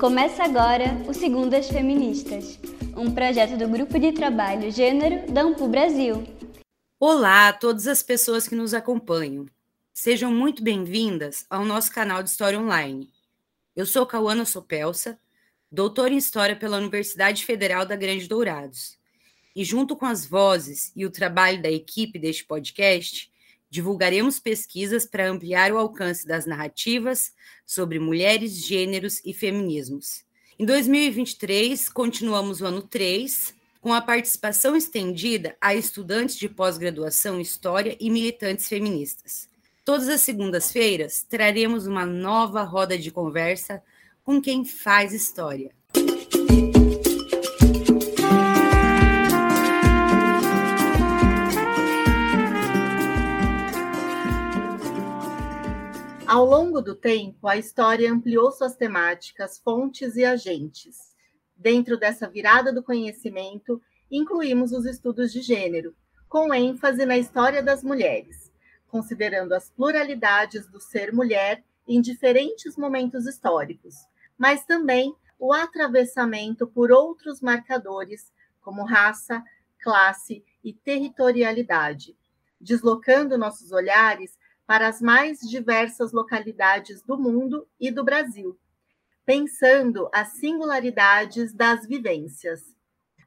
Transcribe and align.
Começa 0.00 0.44
agora 0.44 0.86
o 1.06 1.12
Segundas 1.12 1.68
Feministas, 1.68 2.58
um 2.96 3.10
projeto 3.10 3.58
do 3.58 3.68
Grupo 3.68 3.98
de 3.98 4.12
Trabalho 4.12 4.72
Gênero 4.72 5.30
da 5.30 5.42
Ampu 5.42 5.68
Brasil. 5.68 6.24
Olá 6.98 7.48
a 7.48 7.52
todas 7.52 7.86
as 7.86 8.02
pessoas 8.02 8.48
que 8.48 8.54
nos 8.54 8.72
acompanham. 8.72 9.44
Sejam 9.92 10.32
muito 10.32 10.64
bem-vindas 10.64 11.44
ao 11.50 11.66
nosso 11.66 11.92
canal 11.92 12.22
de 12.22 12.30
História 12.30 12.58
Online. 12.58 13.10
Eu 13.76 13.84
sou 13.84 14.06
Cauana 14.06 14.46
Sopelsa, 14.46 15.20
doutora 15.70 16.14
em 16.14 16.16
História 16.16 16.56
pela 16.56 16.78
Universidade 16.78 17.44
Federal 17.44 17.84
da 17.84 17.94
Grande 17.94 18.26
Dourados. 18.26 18.96
E 19.54 19.62
junto 19.64 19.94
com 19.94 20.06
as 20.06 20.24
vozes 20.24 20.92
e 20.96 21.04
o 21.04 21.10
trabalho 21.10 21.60
da 21.60 21.70
equipe 21.70 22.18
deste 22.18 22.46
podcast, 22.46 23.29
divulgaremos 23.70 24.40
pesquisas 24.40 25.06
para 25.06 25.30
ampliar 25.30 25.72
o 25.72 25.78
alcance 25.78 26.26
das 26.26 26.44
narrativas 26.44 27.32
sobre 27.64 27.98
mulheres, 27.98 28.52
gêneros 28.66 29.22
e 29.24 29.32
feminismos. 29.32 30.24
Em 30.58 30.66
2023, 30.66 31.88
continuamos 31.88 32.60
o 32.60 32.66
ano 32.66 32.82
3, 32.82 33.54
com 33.80 33.94
a 33.94 34.00
participação 34.02 34.76
estendida 34.76 35.56
a 35.60 35.74
estudantes 35.74 36.36
de 36.36 36.48
pós-graduação 36.48 37.38
em 37.38 37.42
História 37.42 37.96
e 37.98 38.10
militantes 38.10 38.68
feministas. 38.68 39.48
Todas 39.84 40.08
as 40.08 40.20
segundas-feiras 40.20 41.22
traremos 41.22 41.86
uma 41.86 42.04
nova 42.04 42.62
roda 42.62 42.98
de 42.98 43.10
conversa 43.10 43.82
com 44.22 44.40
quem 44.40 44.64
faz 44.64 45.14
história. 45.14 45.72
Longo 56.50 56.82
do 56.82 56.96
tempo, 56.96 57.46
a 57.46 57.56
história 57.56 58.12
ampliou 58.12 58.50
suas 58.50 58.74
temáticas, 58.74 59.60
fontes 59.60 60.16
e 60.16 60.24
agentes. 60.24 61.14
Dentro 61.56 61.96
dessa 61.96 62.28
virada 62.28 62.72
do 62.72 62.82
conhecimento, 62.82 63.80
incluímos 64.10 64.72
os 64.72 64.84
estudos 64.84 65.32
de 65.32 65.42
gênero, 65.42 65.94
com 66.28 66.52
ênfase 66.52 67.06
na 67.06 67.16
história 67.16 67.62
das 67.62 67.84
mulheres, 67.84 68.50
considerando 68.88 69.52
as 69.54 69.70
pluralidades 69.70 70.66
do 70.66 70.80
ser 70.80 71.12
mulher 71.12 71.62
em 71.86 72.00
diferentes 72.00 72.76
momentos 72.76 73.26
históricos, 73.26 73.94
mas 74.36 74.64
também 74.64 75.14
o 75.38 75.52
atravessamento 75.52 76.66
por 76.66 76.90
outros 76.90 77.40
marcadores, 77.40 78.32
como 78.60 78.84
raça, 78.84 79.40
classe 79.80 80.44
e 80.64 80.72
territorialidade, 80.72 82.16
deslocando 82.60 83.38
nossos 83.38 83.70
olhares 83.70 84.36
para 84.70 84.86
as 84.86 85.02
mais 85.02 85.40
diversas 85.40 86.12
localidades 86.12 87.02
do 87.02 87.18
mundo 87.18 87.66
e 87.80 87.90
do 87.90 88.04
Brasil, 88.04 88.56
pensando 89.26 90.08
as 90.14 90.34
singularidades 90.34 91.52
das 91.52 91.84
vivências. 91.84 92.62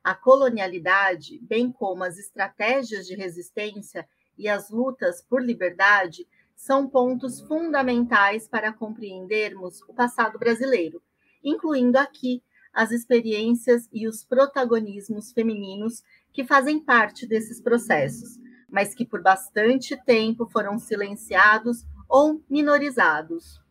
A 0.02 0.16
colonialidade, 0.16 1.39
bem 1.41 1.69
como 1.69 2.05
as 2.05 2.17
estratégias 2.17 3.05
de 3.05 3.16
resistência 3.16 4.08
e 4.38 4.47
as 4.47 4.69
lutas 4.69 5.22
por 5.22 5.44
liberdade, 5.44 6.25
são 6.55 6.88
pontos 6.88 7.41
fundamentais 7.41 8.47
para 8.47 8.72
compreendermos 8.72 9.81
o 9.81 9.94
passado 9.94 10.39
brasileiro, 10.39 11.03
incluindo 11.44 11.97
aqui 11.97 12.41
as 12.72 12.91
experiências 12.91 13.89
e 13.91 14.07
os 14.07 14.23
protagonismos 14.23 15.33
femininos 15.33 16.03
que 16.31 16.45
fazem 16.45 16.80
parte 16.80 17.28
desses 17.28 17.59
processos, 17.59 18.39
mas 18.73 18.95
que 18.95 19.05
por 19.05 19.21
bastante 19.21 19.95
tempo 19.95 20.47
foram 20.47 20.79
silenciados 20.79 21.85
ou 22.09 22.41
minorizados. 22.49 23.61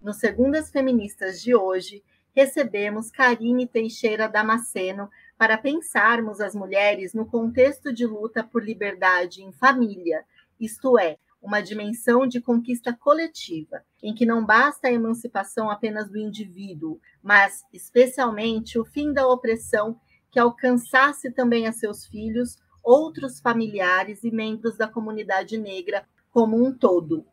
No 0.00 0.14
Segundas 0.14 0.70
Feministas 0.70 1.42
de 1.42 1.54
hoje, 1.54 2.02
recebemos 2.34 3.10
Karine 3.10 3.66
Teixeira 3.66 4.26
Damasceno 4.26 5.10
para 5.36 5.58
pensarmos 5.58 6.40
as 6.40 6.54
mulheres 6.54 7.12
no 7.12 7.26
contexto 7.26 7.92
de 7.92 8.06
luta 8.06 8.42
por 8.42 8.64
liberdade 8.64 9.42
em 9.42 9.52
família, 9.52 10.24
isto 10.58 10.98
é, 10.98 11.18
uma 11.42 11.60
dimensão 11.60 12.26
de 12.26 12.40
conquista 12.40 12.94
coletiva, 12.94 13.84
em 14.02 14.14
que 14.14 14.24
não 14.24 14.46
basta 14.46 14.88
a 14.88 14.92
emancipação 14.92 15.70
apenas 15.70 16.08
do 16.08 16.16
indivíduo, 16.16 16.98
mas 17.22 17.66
especialmente 17.70 18.78
o 18.78 18.84
fim 18.86 19.12
da 19.12 19.28
opressão 19.28 20.00
que 20.30 20.38
alcançasse 20.38 21.30
também 21.30 21.66
a 21.66 21.72
seus 21.72 22.06
filhos 22.06 22.56
outros 22.86 23.40
familiares 23.40 24.22
e 24.22 24.30
membros 24.30 24.76
da 24.76 24.86
comunidade 24.86 25.58
negra 25.58 26.06
como 26.30 26.64
um 26.64 26.72
todo. 26.72 27.26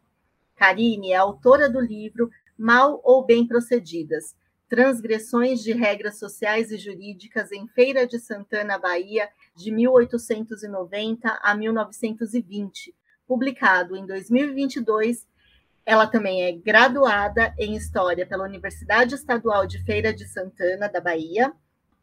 Karine 0.56 1.12
é 1.12 1.16
autora 1.16 1.70
do 1.70 1.80
livro 1.80 2.32
Mal 2.58 3.00
ou 3.04 3.24
Bem 3.24 3.46
Procedidas: 3.46 4.36
Transgressões 4.68 5.62
de 5.62 5.72
Regras 5.72 6.18
Sociais 6.18 6.72
e 6.72 6.78
Jurídicas 6.78 7.52
em 7.52 7.68
Feira 7.68 8.08
de 8.08 8.18
Santana, 8.18 8.80
Bahia, 8.80 9.30
de 9.56 9.72
1890 9.72 11.40
a 11.44 11.54
1920, 11.54 12.96
publicado 13.28 13.96
em 13.96 14.08
2022. 14.08 15.28
Ela 15.86 16.08
também 16.08 16.46
é 16.46 16.52
graduada 16.52 17.54
em 17.60 17.76
História 17.76 18.26
pela 18.26 18.46
Universidade 18.46 19.14
Estadual 19.14 19.68
de 19.68 19.84
Feira 19.84 20.12
de 20.12 20.26
Santana, 20.26 20.90
da 20.90 21.00
Bahia, 21.00 21.54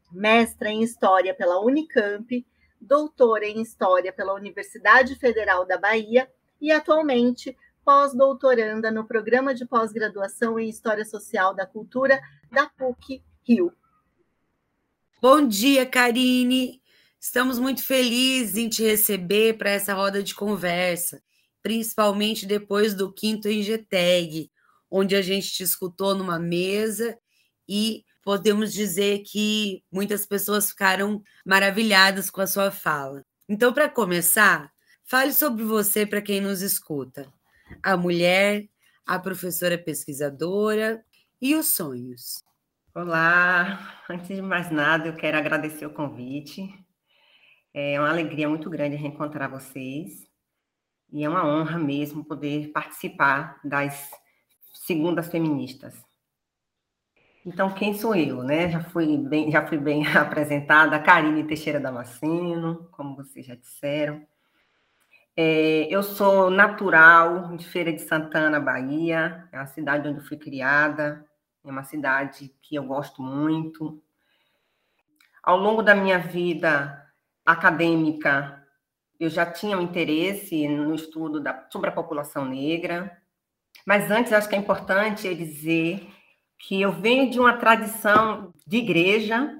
mestra 0.09 0.69
em 0.69 0.83
História 0.83 1.33
pela 1.33 1.59
Unicamp 1.59 2.45
doutora 2.81 3.45
em 3.45 3.61
História 3.61 4.11
pela 4.11 4.33
Universidade 4.33 5.15
Federal 5.15 5.65
da 5.65 5.77
Bahia 5.77 6.27
e 6.59 6.71
atualmente 6.71 7.55
pós-doutoranda 7.85 8.91
no 8.91 9.05
programa 9.05 9.53
de 9.53 9.65
pós-graduação 9.65 10.59
em 10.59 10.67
História 10.67 11.05
Social 11.05 11.53
da 11.53 11.65
Cultura 11.65 12.19
da 12.51 12.67
PUC 12.69 13.23
Rio. 13.43 13.71
Bom 15.21 15.47
dia, 15.47 15.85
Karine. 15.85 16.81
Estamos 17.19 17.59
muito 17.59 17.83
felizes 17.83 18.57
em 18.57 18.67
te 18.67 18.83
receber 18.83 19.57
para 19.57 19.69
essa 19.69 19.93
roda 19.93 20.23
de 20.23 20.33
conversa, 20.33 21.21
principalmente 21.61 22.47
depois 22.47 22.95
do 22.95 23.13
quinto 23.13 23.47
Engeteg, 23.47 24.51
onde 24.89 25.15
a 25.15 25.21
gente 25.21 25.53
te 25.53 25.61
escutou 25.61 26.15
numa 26.15 26.39
mesa 26.39 27.17
e 27.69 28.03
podemos 28.23 28.73
dizer 28.73 29.23
que 29.23 29.83
muitas 29.91 30.25
pessoas 30.25 30.69
ficaram 30.69 31.23
maravilhadas 31.45 32.29
com 32.29 32.41
a 32.41 32.47
sua 32.47 32.71
fala. 32.71 33.23
Então, 33.47 33.73
para 33.73 33.89
começar, 33.89 34.71
fale 35.03 35.33
sobre 35.33 35.63
você 35.63 36.05
para 36.05 36.21
quem 36.21 36.39
nos 36.39 36.61
escuta. 36.61 37.31
A 37.83 37.97
mulher, 37.97 38.67
a 39.05 39.19
professora 39.19 39.77
pesquisadora 39.77 41.03
e 41.41 41.55
os 41.55 41.67
sonhos. 41.67 42.43
Olá, 42.93 44.03
antes 44.09 44.27
de 44.35 44.41
mais 44.41 44.69
nada, 44.69 45.07
eu 45.07 45.15
quero 45.15 45.37
agradecer 45.37 45.85
o 45.85 45.93
convite. 45.93 46.69
É 47.73 47.99
uma 47.99 48.09
alegria 48.09 48.49
muito 48.49 48.69
grande 48.69 48.97
reencontrar 48.97 49.49
vocês 49.49 50.29
e 51.11 51.23
é 51.23 51.29
uma 51.29 51.45
honra 51.45 51.77
mesmo 51.77 52.23
poder 52.23 52.71
participar 52.71 53.59
das 53.63 54.11
segundas 54.73 55.29
feministas. 55.29 56.10
Então, 57.43 57.73
quem 57.73 57.93
sou 57.95 58.15
eu, 58.15 58.43
né? 58.43 58.69
Já 58.69 58.79
fui 58.81 59.17
bem, 59.17 59.51
já 59.51 59.65
fui 59.65 59.77
bem 59.77 60.05
apresentada, 60.15 60.99
Karine 60.99 61.43
Teixeira 61.43 61.79
Damasceno, 61.79 62.87
como 62.91 63.15
vocês 63.15 63.45
já 63.45 63.55
disseram. 63.55 64.25
É, 65.35 65.87
eu 65.89 66.03
sou 66.03 66.51
natural 66.51 67.55
de 67.55 67.65
Feira 67.65 67.91
de 67.91 68.01
Santana, 68.01 68.59
Bahia, 68.59 69.47
é 69.51 69.57
a 69.57 69.65
cidade 69.65 70.07
onde 70.07 70.19
eu 70.19 70.25
fui 70.25 70.37
criada, 70.37 71.25
é 71.65 71.71
uma 71.71 71.83
cidade 71.83 72.53
que 72.61 72.75
eu 72.75 72.83
gosto 72.83 73.23
muito. 73.23 73.99
Ao 75.41 75.57
longo 75.57 75.81
da 75.81 75.95
minha 75.95 76.19
vida 76.19 77.11
acadêmica, 77.43 78.63
eu 79.19 79.29
já 79.29 79.47
tinha 79.47 79.77
um 79.77 79.81
interesse 79.81 80.67
no 80.67 80.93
estudo 80.93 81.39
da, 81.39 81.65
sobre 81.71 81.89
a 81.89 81.93
população 81.93 82.45
negra, 82.45 83.17
mas 83.83 84.11
antes 84.11 84.31
acho 84.31 84.47
que 84.47 84.55
é 84.55 84.59
importante 84.59 85.33
dizer 85.33 86.07
que 86.61 86.81
eu 86.81 86.91
venho 86.91 87.29
de 87.29 87.39
uma 87.39 87.57
tradição 87.57 88.53
de 88.67 88.77
igreja, 88.77 89.57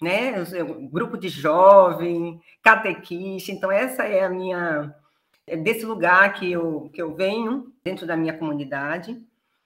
né? 0.00 0.34
Eu, 0.54 0.88
grupo 0.88 1.16
de 1.16 1.28
jovem, 1.28 2.40
catequista, 2.62 3.50
então 3.50 3.70
essa 3.70 4.04
é 4.04 4.24
a 4.24 4.28
minha 4.28 4.94
é 5.46 5.56
desse 5.56 5.84
lugar 5.84 6.34
que 6.34 6.50
eu 6.52 6.90
que 6.92 7.02
eu 7.02 7.14
venho 7.14 7.72
dentro 7.82 8.06
da 8.06 8.16
minha 8.16 8.36
comunidade. 8.36 9.20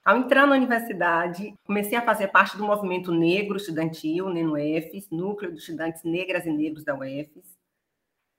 Ao 0.05 0.17
entrar 0.17 0.47
na 0.47 0.55
universidade, 0.55 1.53
comecei 1.65 1.99
a 1.99 2.03
fazer 2.03 2.29
parte 2.29 2.57
do 2.57 2.65
movimento 2.65 3.11
negro 3.11 3.57
estudantil, 3.57 4.29
né, 4.31 4.41
no 4.43 4.53
UFES, 4.55 5.11
Núcleo 5.11 5.53
de 5.53 5.59
Estudantes 5.59 6.05
Negras 6.05 6.47
e 6.47 6.53
Negros 6.53 6.85
da 6.85 6.95
UFES. 6.95 7.57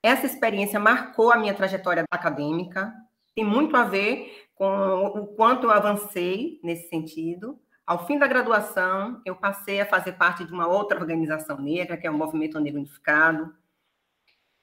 Essa 0.02 0.26
experiência 0.26 0.80
marcou 0.80 1.32
a 1.32 1.38
minha 1.38 1.54
trajetória 1.54 2.06
acadêmica, 2.10 2.94
tem 3.36 3.44
muito 3.44 3.76
a 3.76 3.84
ver 3.84 4.48
com 4.56 4.66
o 4.66 5.28
quanto 5.28 5.66
eu 5.66 5.72
avancei 5.72 6.60
nesse 6.64 6.88
sentido, 6.90 7.60
ao 7.88 8.06
fim 8.06 8.20
da 8.20 8.28
graduação, 8.28 9.22
eu 9.26 9.36
passei 9.36 9.80
a 9.80 9.86
fazer 9.86 10.12
parte 10.12 10.44
de 10.44 10.52
uma 10.52 10.68
outra 10.68 11.00
organização 11.00 11.58
negra, 11.58 11.96
que 11.96 12.06
é 12.06 12.12
o 12.12 12.14
Movimento 12.14 12.60
Negro 12.60 12.82
Unificado. 12.82 13.56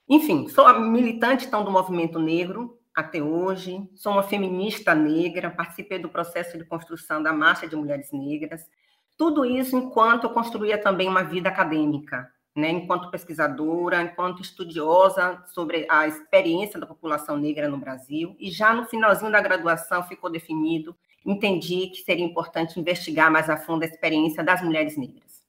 Enfim, 0.06 0.46
sou 0.48 0.68
militante 0.78 1.46
então 1.46 1.64
do 1.64 1.70
movimento 1.70 2.18
negro 2.18 2.78
até 2.94 3.22
hoje, 3.22 3.90
sou 3.96 4.12
uma 4.12 4.22
feminista 4.22 4.94
negra, 4.94 5.50
participei 5.50 5.98
do 5.98 6.08
processo 6.08 6.56
de 6.58 6.64
construção 6.64 7.22
da 7.22 7.32
Marcha 7.32 7.66
de 7.66 7.74
Mulheres 7.74 8.12
Negras, 8.12 8.68
Tudo 9.16 9.44
isso 9.44 9.76
enquanto 9.76 10.24
eu 10.24 10.30
construía 10.30 10.76
também 10.76 11.08
uma 11.08 11.22
vida 11.22 11.48
acadêmica, 11.48 12.28
né, 12.54 12.70
enquanto 12.70 13.10
pesquisadora, 13.10 14.02
enquanto 14.02 14.42
estudiosa 14.42 15.42
sobre 15.46 15.86
a 15.88 16.06
experiência 16.06 16.78
da 16.78 16.86
população 16.86 17.36
negra 17.36 17.68
no 17.68 17.78
Brasil, 17.78 18.36
e 18.38 18.50
já 18.50 18.72
no 18.74 18.86
finalzinho 18.86 19.30
da 19.30 19.40
graduação 19.40 20.02
ficou 20.02 20.30
definido, 20.30 20.96
entendi 21.24 21.88
que 21.88 22.02
seria 22.02 22.24
importante 22.24 22.78
investigar 22.78 23.30
mais 23.30 23.48
a 23.48 23.56
fundo 23.56 23.82
a 23.82 23.86
experiência 23.86 24.42
das 24.42 24.62
mulheres 24.62 24.96
negras. 24.96 25.42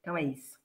Então 0.00 0.16
é 0.16 0.22
isso. 0.22 0.58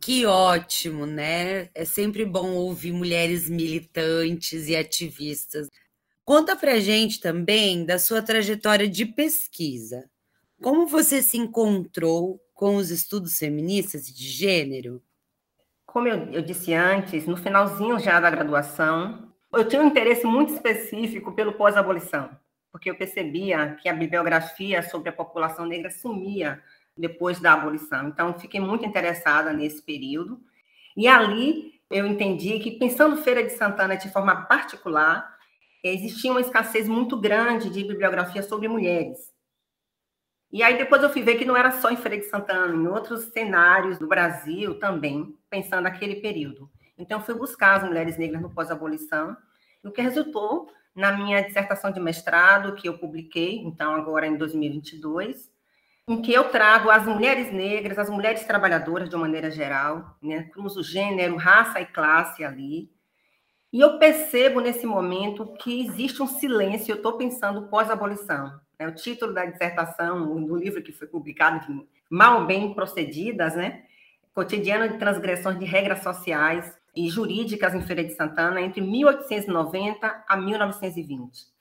Que 0.00 0.26
ótimo, 0.26 1.06
né? 1.06 1.70
É 1.74 1.84
sempre 1.84 2.24
bom 2.24 2.54
ouvir 2.54 2.92
mulheres 2.92 3.48
militantes 3.48 4.68
e 4.68 4.76
ativistas. 4.76 5.68
Conta 6.24 6.54
pra 6.54 6.78
gente 6.78 7.20
também 7.20 7.84
da 7.84 7.98
sua 7.98 8.22
trajetória 8.22 8.88
de 8.88 9.06
pesquisa. 9.06 10.08
Como 10.62 10.86
você 10.86 11.22
se 11.22 11.36
encontrou 11.36 12.40
com 12.52 12.76
os 12.76 12.90
estudos 12.90 13.38
feministas 13.38 14.08
e 14.08 14.14
de 14.14 14.24
gênero? 14.28 15.02
Como 15.86 16.06
eu, 16.06 16.32
eu 16.32 16.42
disse 16.42 16.74
antes, 16.74 17.26
no 17.26 17.36
finalzinho 17.36 17.98
já 17.98 18.20
da 18.20 18.30
graduação, 18.30 19.32
eu 19.52 19.66
tinha 19.66 19.80
um 19.80 19.86
interesse 19.86 20.26
muito 20.26 20.52
específico 20.52 21.32
pelo 21.32 21.54
pós-abolição, 21.54 22.30
porque 22.78 22.88
eu 22.88 22.94
percebia 22.94 23.76
que 23.82 23.88
a 23.88 23.92
bibliografia 23.92 24.84
sobre 24.84 25.08
a 25.08 25.12
população 25.12 25.66
negra 25.66 25.90
sumia 25.90 26.62
depois 26.96 27.40
da 27.40 27.52
abolição. 27.52 28.06
Então, 28.06 28.38
fiquei 28.38 28.60
muito 28.60 28.86
interessada 28.86 29.52
nesse 29.52 29.82
período. 29.82 30.40
E 30.96 31.08
ali 31.08 31.72
eu 31.90 32.06
entendi 32.06 32.60
que, 32.60 32.78
pensando 32.78 33.16
Feira 33.16 33.42
de 33.42 33.50
Santana 33.50 33.96
de 33.96 34.08
forma 34.12 34.42
particular, 34.42 35.36
existia 35.82 36.30
uma 36.30 36.40
escassez 36.40 36.88
muito 36.88 37.16
grande 37.20 37.68
de 37.68 37.82
bibliografia 37.82 38.44
sobre 38.44 38.68
mulheres. 38.68 39.34
E 40.52 40.62
aí 40.62 40.78
depois 40.78 41.02
eu 41.02 41.10
fui 41.10 41.22
ver 41.22 41.36
que 41.36 41.44
não 41.44 41.56
era 41.56 41.72
só 41.72 41.90
em 41.90 41.96
Feira 41.96 42.16
de 42.16 42.26
Santana, 42.26 42.76
em 42.76 42.86
outros 42.86 43.24
cenários 43.24 43.98
do 43.98 44.06
Brasil 44.06 44.78
também, 44.78 45.36
pensando 45.50 45.82
naquele 45.82 46.20
período. 46.20 46.70
Então, 46.96 47.20
fui 47.20 47.34
buscar 47.34 47.78
as 47.78 47.82
mulheres 47.82 48.16
negras 48.16 48.40
no 48.40 48.54
pós-abolição, 48.54 49.36
o 49.84 49.90
que 49.90 50.00
resultou 50.00 50.70
na 50.94 51.12
minha 51.12 51.42
dissertação 51.42 51.90
de 51.90 52.00
mestrado, 52.00 52.74
que 52.74 52.88
eu 52.88 52.98
publiquei, 52.98 53.58
então, 53.58 53.94
agora 53.94 54.26
em 54.26 54.36
2022, 54.36 55.50
em 56.08 56.22
que 56.22 56.32
eu 56.32 56.48
trago 56.48 56.90
as 56.90 57.04
mulheres 57.06 57.52
negras, 57.52 57.98
as 57.98 58.08
mulheres 58.08 58.44
trabalhadoras 58.44 59.08
de 59.08 59.14
uma 59.14 59.26
maneira 59.26 59.50
geral, 59.50 60.16
né? 60.22 60.44
cruzo 60.44 60.82
gênero, 60.82 61.36
raça 61.36 61.80
e 61.80 61.86
classe 61.86 62.42
ali. 62.42 62.90
E 63.70 63.80
eu 63.80 63.98
percebo 63.98 64.60
nesse 64.60 64.86
momento 64.86 65.54
que 65.58 65.86
existe 65.86 66.22
um 66.22 66.26
silêncio, 66.26 66.92
eu 66.92 66.96
estou 66.96 67.18
pensando 67.18 67.68
pós-abolição. 67.68 68.58
Né? 68.78 68.88
O 68.88 68.94
título 68.94 69.34
da 69.34 69.44
dissertação, 69.44 70.44
do 70.46 70.56
livro 70.56 70.82
que 70.82 70.92
foi 70.92 71.06
publicado, 71.06 71.58
enfim, 71.58 71.86
Mal 72.08 72.46
Bem 72.46 72.72
Procedidas, 72.72 73.54
né? 73.54 73.82
Cotidiano 74.32 74.88
de 74.88 74.98
Transgressões 74.98 75.58
de 75.58 75.66
Regras 75.66 76.02
Sociais 76.02 76.77
e 77.06 77.08
Jurídicas 77.08 77.74
em 77.74 77.82
Feira 77.82 78.04
de 78.04 78.14
Santana, 78.14 78.60
entre 78.60 78.80
1890 78.80 80.24
a 80.28 80.36
1920 80.36 81.58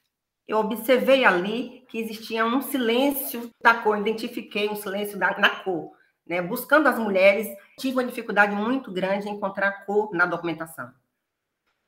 eu 0.48 0.60
observei 0.60 1.26
ali 1.26 1.86
que 1.90 2.00
existia 2.00 2.46
um 2.46 2.62
silêncio 2.62 3.52
da 3.62 3.74
cor, 3.74 3.98
identifiquei 3.98 4.70
um 4.70 4.76
silêncio 4.76 5.20
da, 5.20 5.38
na 5.38 5.50
cor. 5.50 5.92
Né? 6.26 6.42
Buscando 6.42 6.88
as 6.88 6.98
mulheres, 6.98 7.48
tive 7.78 7.98
uma 7.98 8.06
dificuldade 8.06 8.56
muito 8.56 8.92
grande 8.92 9.28
em 9.28 9.34
encontrar 9.34 9.86
cor 9.86 10.12
na 10.14 10.26
documentação. 10.26 10.92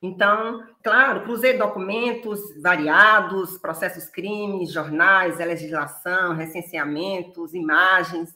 Então, 0.02 0.66
claro, 0.82 1.22
cruzei 1.22 1.58
documentos 1.58 2.40
variados, 2.62 3.58
processos 3.58 4.08
crimes, 4.08 4.72
jornais, 4.72 5.38
legislação, 5.38 6.34
recenseamentos, 6.34 7.54
imagens, 7.54 8.34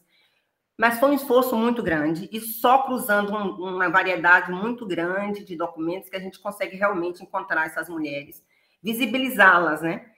mas 0.77 0.99
foi 0.99 1.11
um 1.11 1.15
esforço 1.15 1.57
muito 1.57 1.83
grande 1.83 2.29
e 2.33 2.41
só 2.41 2.83
cruzando 2.83 3.33
um, 3.33 3.75
uma 3.75 3.89
variedade 3.89 4.51
muito 4.51 4.85
grande 4.85 5.45
de 5.45 5.57
documentos 5.57 6.09
que 6.09 6.17
a 6.17 6.21
gente 6.21 6.41
consegue 6.41 6.77
realmente 6.77 7.23
encontrar 7.23 7.67
essas 7.67 7.89
mulheres, 7.89 8.43
visibilizá-las, 8.83 9.83
né? 9.83 10.11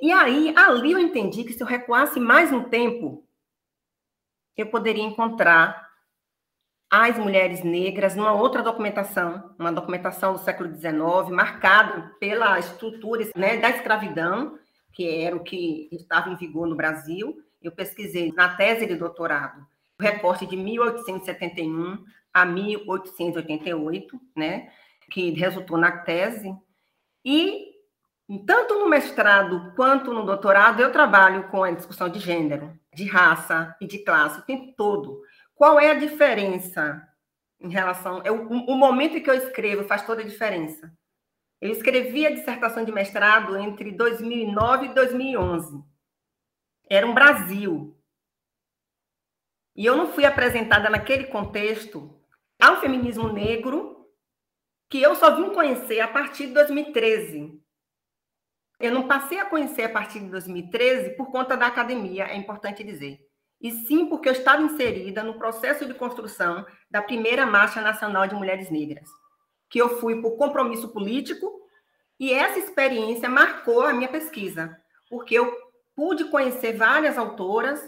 E 0.00 0.12
aí, 0.12 0.54
ali 0.56 0.92
eu 0.92 0.98
entendi 1.00 1.42
que 1.42 1.52
se 1.52 1.60
eu 1.60 1.66
recuasse 1.66 2.20
mais 2.20 2.52
um 2.52 2.62
tempo, 2.62 3.26
eu 4.56 4.66
poderia 4.66 5.02
encontrar 5.02 5.88
as 6.88 7.18
mulheres 7.18 7.64
negras 7.64 8.14
numa 8.14 8.32
outra 8.32 8.62
documentação, 8.62 9.54
uma 9.58 9.72
documentação 9.72 10.32
do 10.32 10.38
século 10.38 10.70
XIX, 10.74 11.28
marcada 11.30 12.14
pela 12.20 12.58
estrutura 12.58 13.28
né, 13.36 13.58
da 13.58 13.70
escravidão, 13.70 14.58
que 14.92 15.22
era 15.22 15.36
o 15.36 15.42
que 15.42 15.88
estava 15.92 16.30
em 16.30 16.36
vigor 16.36 16.66
no 16.68 16.76
Brasil. 16.76 17.36
Eu 17.60 17.72
pesquisei 17.72 18.32
na 18.32 18.56
tese 18.56 18.86
de 18.86 18.94
doutorado 18.94 19.66
recorte 20.00 20.46
de 20.46 20.56
1871 20.56 22.04
a 22.32 22.44
1888, 22.44 24.20
né, 24.36 24.70
que 25.10 25.30
resultou 25.30 25.78
na 25.78 25.90
tese, 25.90 26.54
e 27.24 27.66
tanto 28.46 28.78
no 28.78 28.88
mestrado 28.88 29.72
quanto 29.74 30.12
no 30.12 30.24
doutorado, 30.24 30.80
eu 30.80 30.92
trabalho 30.92 31.48
com 31.48 31.64
a 31.64 31.70
discussão 31.70 32.08
de 32.08 32.18
gênero, 32.18 32.78
de 32.94 33.04
raça 33.06 33.74
e 33.80 33.86
de 33.86 33.98
classe 33.98 34.40
o 34.40 34.44
tempo 34.44 34.74
todo. 34.76 35.22
Qual 35.54 35.80
é 35.80 35.90
a 35.90 35.94
diferença 35.94 37.08
em 37.60 37.70
relação. 37.70 38.18
O, 38.18 38.72
o 38.72 38.76
momento 38.76 39.16
em 39.16 39.22
que 39.22 39.30
eu 39.30 39.34
escrevo 39.34 39.84
faz 39.84 40.04
toda 40.04 40.22
a 40.22 40.26
diferença. 40.26 40.92
Eu 41.60 41.70
escrevi 41.70 42.24
a 42.26 42.30
dissertação 42.30 42.84
de 42.84 42.92
mestrado 42.92 43.56
entre 43.56 43.90
2009 43.90 44.86
e 44.86 44.94
2011. 44.94 45.82
Era 46.88 47.06
um 47.06 47.14
Brasil. 47.14 47.97
E 49.78 49.86
eu 49.86 49.96
não 49.96 50.08
fui 50.08 50.24
apresentada 50.24 50.90
naquele 50.90 51.28
contexto 51.28 52.20
ao 52.60 52.80
feminismo 52.80 53.32
negro 53.32 54.08
que 54.90 55.00
eu 55.00 55.14
só 55.14 55.36
vim 55.36 55.50
conhecer 55.50 56.00
a 56.00 56.08
partir 56.08 56.48
de 56.48 56.54
2013. 56.54 57.62
Eu 58.80 58.90
não 58.90 59.06
passei 59.06 59.38
a 59.38 59.44
conhecer 59.44 59.84
a 59.84 59.88
partir 59.88 60.18
de 60.18 60.30
2013 60.30 61.10
por 61.10 61.30
conta 61.30 61.56
da 61.56 61.68
academia, 61.68 62.24
é 62.24 62.36
importante 62.36 62.82
dizer. 62.82 63.20
E 63.60 63.70
sim 63.70 64.06
porque 64.06 64.28
eu 64.28 64.32
estava 64.32 64.62
inserida 64.62 65.22
no 65.22 65.38
processo 65.38 65.86
de 65.86 65.94
construção 65.94 66.66
da 66.90 67.00
primeira 67.00 67.46
Marcha 67.46 67.80
Nacional 67.80 68.26
de 68.26 68.34
Mulheres 68.34 68.70
Negras, 68.72 69.08
que 69.70 69.80
eu 69.80 70.00
fui 70.00 70.20
por 70.20 70.36
compromisso 70.36 70.92
político, 70.92 71.52
e 72.18 72.32
essa 72.32 72.58
experiência 72.58 73.28
marcou 73.28 73.82
a 73.82 73.92
minha 73.92 74.08
pesquisa, 74.08 74.76
porque 75.08 75.38
eu 75.38 75.56
pude 75.94 76.24
conhecer 76.24 76.76
várias 76.76 77.16
autoras, 77.16 77.80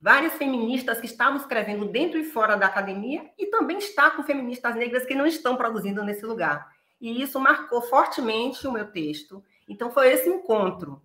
várias 0.00 0.34
feministas 0.34 1.00
que 1.00 1.06
estavam 1.06 1.36
escrevendo 1.36 1.86
dentro 1.86 2.18
e 2.18 2.24
fora 2.24 2.56
da 2.56 2.66
academia, 2.66 3.28
e 3.38 3.46
também 3.46 3.78
estar 3.78 4.16
com 4.16 4.22
feministas 4.22 4.74
negras 4.74 5.04
que 5.04 5.14
não 5.14 5.26
estão 5.26 5.56
produzindo 5.56 6.04
nesse 6.04 6.24
lugar. 6.24 6.72
E 7.00 7.22
isso 7.22 7.38
marcou 7.38 7.82
fortemente 7.82 8.66
o 8.66 8.72
meu 8.72 8.90
texto 8.90 9.42
então, 9.68 9.90
foi 9.90 10.08
esse 10.08 10.28
encontro. 10.28 11.02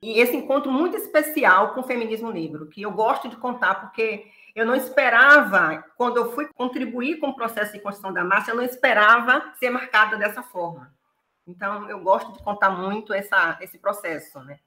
E 0.00 0.18
esse 0.18 0.34
encontro 0.34 0.70
muito 0.72 0.96
especial 0.96 1.74
com 1.74 1.80
o 1.80 1.86
feminismo 1.86 2.30
negro, 2.30 2.68
que 2.68 2.82
eu 2.82 2.90
gosto 2.90 3.28
de 3.28 3.36
contar, 3.36 3.74
porque 3.76 4.26
eu 4.54 4.64
não 4.64 4.74
esperava, 4.74 5.84
quando 5.96 6.16
eu 6.16 6.32
fui 6.32 6.46
contribuir 6.54 7.18
com 7.18 7.28
o 7.28 7.34
processo 7.34 7.72
de 7.72 7.80
construção 7.80 8.12
da 8.12 8.24
marcha, 8.24 8.50
eu 8.50 8.56
não 8.56 8.62
esperava 8.62 9.52
ser 9.58 9.70
marcada 9.70 10.16
dessa 10.16 10.42
forma. 10.42 10.94
Então, 11.46 11.88
eu 11.88 12.00
gosto 12.00 12.32
de 12.32 12.42
contar 12.42 12.70
muito 12.70 13.12
essa, 13.12 13.58
esse 13.60 13.78
processo, 13.78 14.40
né? 14.40 14.58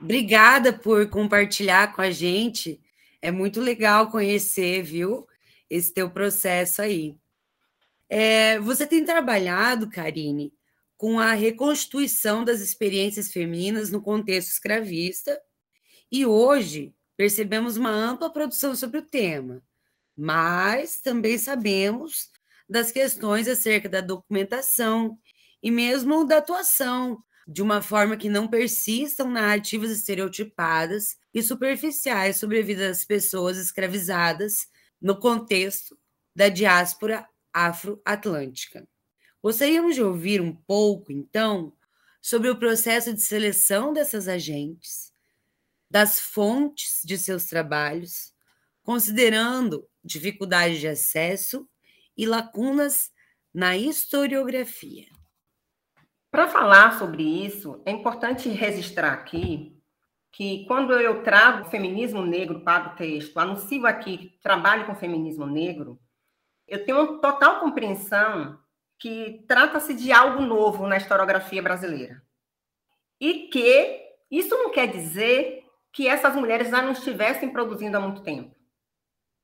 Obrigada 0.00 0.72
por 0.72 1.08
compartilhar 1.08 1.94
com 1.94 2.02
a 2.02 2.10
gente. 2.10 2.80
É 3.22 3.30
muito 3.30 3.60
legal 3.60 4.10
conhecer, 4.10 4.82
viu, 4.82 5.26
esse 5.70 5.92
teu 5.92 6.10
processo 6.10 6.82
aí. 6.82 7.16
É, 8.08 8.58
você 8.60 8.86
tem 8.86 9.04
trabalhado, 9.04 9.90
Karine, 9.90 10.52
com 10.96 11.18
a 11.18 11.32
reconstituição 11.32 12.44
das 12.44 12.60
experiências 12.60 13.32
femininas 13.32 13.90
no 13.90 14.00
contexto 14.00 14.50
escravista, 14.50 15.40
e 16.10 16.24
hoje 16.24 16.94
percebemos 17.16 17.76
uma 17.76 17.90
ampla 17.90 18.32
produção 18.32 18.76
sobre 18.76 18.98
o 18.98 19.02
tema, 19.02 19.62
mas 20.16 21.00
também 21.00 21.36
sabemos 21.36 22.30
das 22.68 22.92
questões 22.92 23.48
acerca 23.48 23.88
da 23.88 24.00
documentação 24.00 25.18
e 25.62 25.70
mesmo 25.70 26.24
da 26.24 26.38
atuação, 26.38 27.22
de 27.46 27.62
uma 27.62 27.80
forma 27.80 28.16
que 28.16 28.28
não 28.28 28.48
persistam 28.48 29.30
narrativas 29.30 29.90
estereotipadas 29.90 31.16
e 31.32 31.42
superficiais 31.42 32.38
sobre 32.38 32.58
a 32.58 32.62
vida 32.62 32.88
das 32.88 33.04
pessoas 33.04 33.56
escravizadas 33.56 34.66
no 35.00 35.18
contexto 35.18 35.96
da 36.34 36.48
diáspora 36.48 37.26
afro-atlântica. 37.52 38.86
Gostaríamos 39.42 39.94
de 39.94 40.02
ouvir 40.02 40.40
um 40.40 40.54
pouco, 40.54 41.12
então, 41.12 41.72
sobre 42.20 42.50
o 42.50 42.58
processo 42.58 43.14
de 43.14 43.22
seleção 43.22 43.92
dessas 43.92 44.26
agentes, 44.26 45.12
das 45.88 46.18
fontes 46.18 47.00
de 47.04 47.16
seus 47.16 47.44
trabalhos, 47.44 48.34
considerando 48.82 49.88
dificuldade 50.02 50.80
de 50.80 50.88
acesso 50.88 51.68
e 52.16 52.26
lacunas 52.26 53.12
na 53.54 53.76
historiografia. 53.76 55.15
Para 56.30 56.48
falar 56.48 56.98
sobre 56.98 57.22
isso, 57.22 57.82
é 57.84 57.90
importante 57.90 58.48
registrar 58.48 59.12
aqui 59.12 59.76
que 60.32 60.66
quando 60.66 60.92
eu 60.92 61.22
trago 61.22 61.62
o 61.62 61.70
feminismo 61.70 62.22
negro 62.22 62.60
para 62.60 62.88
o 62.88 62.96
texto, 62.96 63.38
anuncio 63.38 63.86
aqui 63.86 64.18
que 64.18 64.38
trabalho 64.42 64.84
com 64.84 64.94
feminismo 64.94 65.46
negro, 65.46 65.98
eu 66.68 66.84
tenho 66.84 67.00
uma 67.00 67.20
total 67.20 67.60
compreensão 67.60 68.58
que 68.98 69.44
trata-se 69.48 69.94
de 69.94 70.12
algo 70.12 70.42
novo 70.42 70.86
na 70.86 70.96
historiografia 70.96 71.62
brasileira. 71.62 72.22
E 73.20 73.48
que 73.48 74.02
isso 74.30 74.54
não 74.56 74.70
quer 74.70 74.88
dizer 74.88 75.64
que 75.92 76.06
essas 76.06 76.34
mulheres 76.34 76.68
já 76.68 76.82
não 76.82 76.92
estivessem 76.92 77.50
produzindo 77.50 77.96
há 77.96 78.00
muito 78.00 78.22
tempo. 78.22 78.54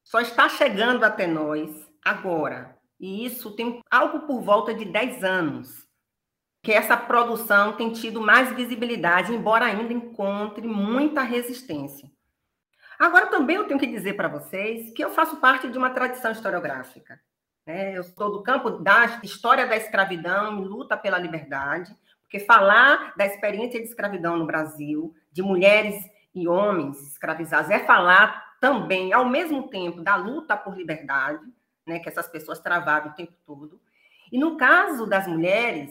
Só 0.05 0.21
está 0.21 0.49
chegando 0.49 1.05
até 1.05 1.27
nós 1.27 1.71
agora. 2.05 2.77
E 3.01 3.25
isso 3.25 3.55
tem 3.57 3.81
algo 3.91 4.27
por 4.27 4.43
volta 4.43 4.75
de 4.75 4.85
10 4.85 5.25
anos 5.25 5.82
que 6.63 6.73
essa 6.73 6.97
produção 6.97 7.73
tem 7.73 7.93
tido 7.93 8.21
mais 8.21 8.53
visibilidade, 8.53 9.35
embora 9.35 9.65
ainda 9.65 9.93
encontre 9.93 10.67
muita 10.67 11.23
resistência. 11.23 12.09
Agora, 12.99 13.27
também 13.27 13.57
eu 13.57 13.67
tenho 13.67 13.81
que 13.81 13.87
dizer 13.87 14.15
para 14.15 14.29
vocês 14.29 14.93
que 14.93 15.03
eu 15.03 15.11
faço 15.11 15.39
parte 15.39 15.69
de 15.69 15.77
uma 15.77 15.91
tradição 15.91 16.31
historiográfica. 16.31 17.21
Né? 17.67 17.99
Eu 17.99 18.05
sou 18.05 18.31
do 18.31 18.43
campo 18.45 18.71
da 18.71 19.21
história 19.25 19.67
da 19.67 19.77
escravidão 19.77 20.61
e 20.61 20.65
luta 20.65 20.97
pela 20.97 21.19
liberdade, 21.19 21.93
porque 22.23 22.39
falar 22.39 23.13
da 23.17 23.27
experiência 23.27 23.81
de 23.81 23.89
escravidão 23.89 24.37
no 24.37 24.47
Brasil, 24.47 25.13
de 25.33 25.43
mulheres 25.43 25.97
e 26.33 26.47
homens 26.47 27.03
escravizados, 27.09 27.71
é 27.71 27.81
falar 27.81 28.57
também, 28.61 29.13
ao 29.13 29.25
mesmo 29.25 29.69
tempo, 29.69 30.01
da 30.01 30.15
luta 30.15 30.57
por 30.57 30.77
liberdade, 30.77 31.45
né, 31.85 31.99
que 31.99 32.09
essas 32.09 32.29
pessoas 32.29 32.61
travaram 32.61 33.11
o 33.11 33.15
tempo 33.15 33.33
todo. 33.45 33.81
E 34.31 34.39
no 34.39 34.57
caso 34.57 35.05
das 35.05 35.27
mulheres, 35.27 35.91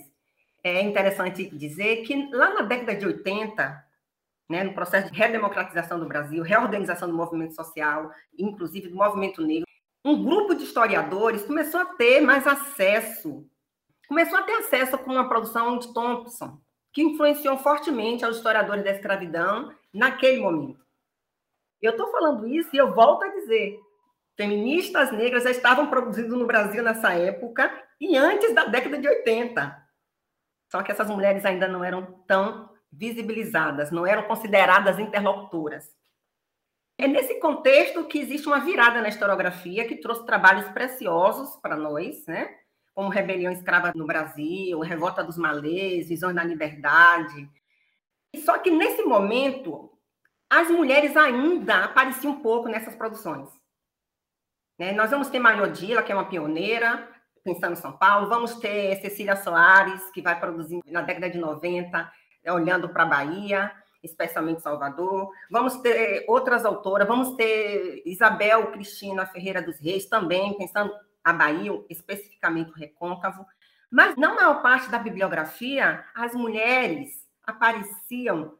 é 0.64 0.82
interessante 0.82 1.50
dizer 1.50 2.04
que 2.04 2.30
lá 2.32 2.54
na 2.54 2.62
década 2.62 2.96
de 2.96 3.06
80, 3.06 3.86
né, 4.50 4.64
no 4.64 4.74
processo 4.74 5.12
de 5.12 5.18
redemocratização 5.18 6.00
do 6.00 6.08
Brasil, 6.08 6.44
reorganização 6.44 7.10
do 7.10 7.16
movimento 7.16 7.56
social, 7.56 8.12
inclusive 8.38 8.90
do 8.90 8.96
movimento 8.96 9.42
negro, 9.42 9.66
um 10.04 10.24
grupo 10.24 10.56
de 10.56 10.64
historiadores 10.64 11.44
começou 11.44 11.80
a 11.80 11.86
ter 11.86 12.22
mais 12.22 12.46
acesso, 12.48 13.48
começou 14.08 14.38
a 14.40 14.44
ter 14.44 14.54
acesso 14.54 14.98
com 14.98 15.12
uma 15.12 15.30
produção 15.30 15.78
de 15.78 15.94
Thompson, 15.94 16.60
que 16.94 17.02
influenciou 17.02 17.58
fortemente 17.58 18.26
aos 18.26 18.38
historiadores 18.38 18.84
da 18.84 18.92
escravidão 18.92 19.74
naquele 19.94 20.42
momento. 20.42 20.82
Eu 21.82 21.92
estou 21.92 22.12
falando 22.12 22.48
isso 22.48 22.70
e 22.74 22.78
eu 22.78 22.94
volto 22.94 23.24
a 23.24 23.30
dizer: 23.30 23.80
feministas 24.36 25.12
negras 25.12 25.44
já 25.44 25.52
estavam 25.52 25.88
produzindo 25.88 26.36
no 26.36 26.46
Brasil 26.46 26.84
nessa 26.84 27.14
época 27.14 27.72
e 28.00 28.18
antes 28.18 28.54
da 28.54 28.66
década 28.66 28.98
de 28.98 29.08
80. 29.08 29.81
Só 30.72 30.82
que 30.82 30.92
essas 30.92 31.10
mulheres 31.10 31.44
ainda 31.44 31.68
não 31.68 31.84
eram 31.84 32.24
tão 32.26 32.70
visibilizadas, 32.90 33.92
não 33.92 34.08
eram 34.08 34.24
consideradas 34.24 34.98
interlocutoras. 35.00 35.94
É 36.98 37.08
nesse 37.08 37.40
contexto 37.40 38.06
que 38.06 38.20
existe 38.20 38.48
uma 38.48 38.60
virada 38.60 39.02
na 39.02 39.10
historiografia 39.10 39.88
que 39.88 39.98
trouxe 39.98 40.26
trabalhos 40.26 40.70
preciosos 40.70 41.58
para 41.58 41.76
nós, 41.76 42.26
né? 42.26 42.58
como 42.94 43.10
Rebelião 43.10 43.52
Escrava 43.52 43.92
no 43.96 44.06
Brasil, 44.06 44.80
Revolta 44.80 45.24
dos 45.24 45.38
Malês, 45.38 46.08
Visões 46.08 46.36
da 46.36 46.44
Liberdade. 46.44 47.50
Só 48.38 48.58
que 48.60 48.70
nesse 48.70 49.04
momento, 49.04 49.92
as 50.50 50.70
mulheres 50.70 51.18
ainda 51.18 51.86
apareciam 51.86 52.34
um 52.34 52.42
pouco 52.42 52.70
nessas 52.70 52.96
produções. 52.96 53.50
Né? 54.78 54.92
Nós 54.94 55.10
vamos 55.10 55.30
ter 55.30 55.40
Mariodila, 55.40 56.04
que 56.04 56.12
é 56.12 56.16
uma 56.16 56.30
pioneira, 56.30 57.11
pensando 57.44 57.74
em 57.74 57.82
São 57.82 57.92
Paulo, 57.92 58.28
vamos 58.28 58.56
ter 58.56 59.00
Cecília 59.02 59.36
Soares, 59.36 60.10
que 60.12 60.22
vai 60.22 60.40
produzir 60.40 60.82
na 60.88 61.02
década 61.02 61.30
de 61.30 61.38
90, 61.38 62.12
olhando 62.48 62.90
para 62.90 63.04
a 63.04 63.08
Bahia, 63.08 63.72
especialmente 64.04 64.62
Salvador. 64.62 65.32
Vamos 65.50 65.78
ter 65.78 66.26
outras 66.28 66.66
autoras, 66.66 67.08
vamos 67.08 67.36
ter 67.36 68.02
Isabel 68.06 68.72
Cristina 68.72 69.26
Ferreira 69.26 69.62
dos 69.62 69.80
Reis, 69.80 70.08
também 70.08 70.58
pensando 70.58 70.92
a 71.24 71.34
Bahia, 71.34 71.72
especificamente 71.90 72.72
o 72.72 72.76
Recôncavo. 72.76 73.46
Mas 73.90 74.16
na 74.16 74.34
maior 74.34 74.62
parte 74.62 74.90
da 74.90 74.98
bibliografia, 74.98 76.06
as 76.16 76.34
mulheres 76.34 77.28
apareciam 77.44 78.58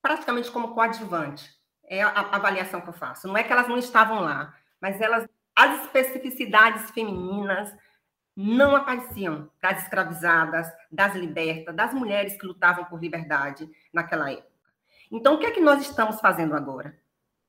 praticamente 0.00 0.50
como 0.50 0.74
coadjuvante. 0.74 1.54
É 1.84 2.02
a 2.02 2.20
avaliação 2.32 2.80
que 2.80 2.88
eu 2.88 2.92
faço. 2.92 3.28
Não 3.28 3.36
é 3.36 3.44
que 3.44 3.52
elas 3.52 3.68
não 3.68 3.78
estavam 3.78 4.20
lá, 4.20 4.54
mas 4.80 5.00
elas 5.00 5.28
as 5.56 5.82
especificidades 5.84 6.90
femininas 6.90 7.74
não 8.36 8.76
apareciam 8.76 9.50
das 9.62 9.84
escravizadas, 9.84 10.70
das 10.92 11.14
libertas, 11.14 11.74
das 11.74 11.94
mulheres 11.94 12.36
que 12.36 12.46
lutavam 12.46 12.84
por 12.84 13.00
liberdade 13.00 13.68
naquela 13.90 14.30
época. 14.30 14.50
Então, 15.10 15.34
o 15.34 15.38
que 15.38 15.46
é 15.46 15.50
que 15.50 15.60
nós 15.60 15.80
estamos 15.80 16.20
fazendo 16.20 16.54
agora? 16.54 16.94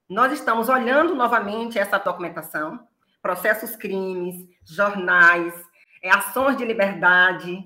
Nós 0.07 0.31
estamos 0.31 0.69
olhando 0.69 1.13
novamente 1.13 1.77
essa 1.77 1.97
documentação, 1.97 2.87
processos 3.21 3.75
crimes, 3.75 4.47
jornais, 4.63 5.53
é, 6.01 6.09
ações 6.09 6.55
de 6.55 6.63
liberdade, 6.63 7.61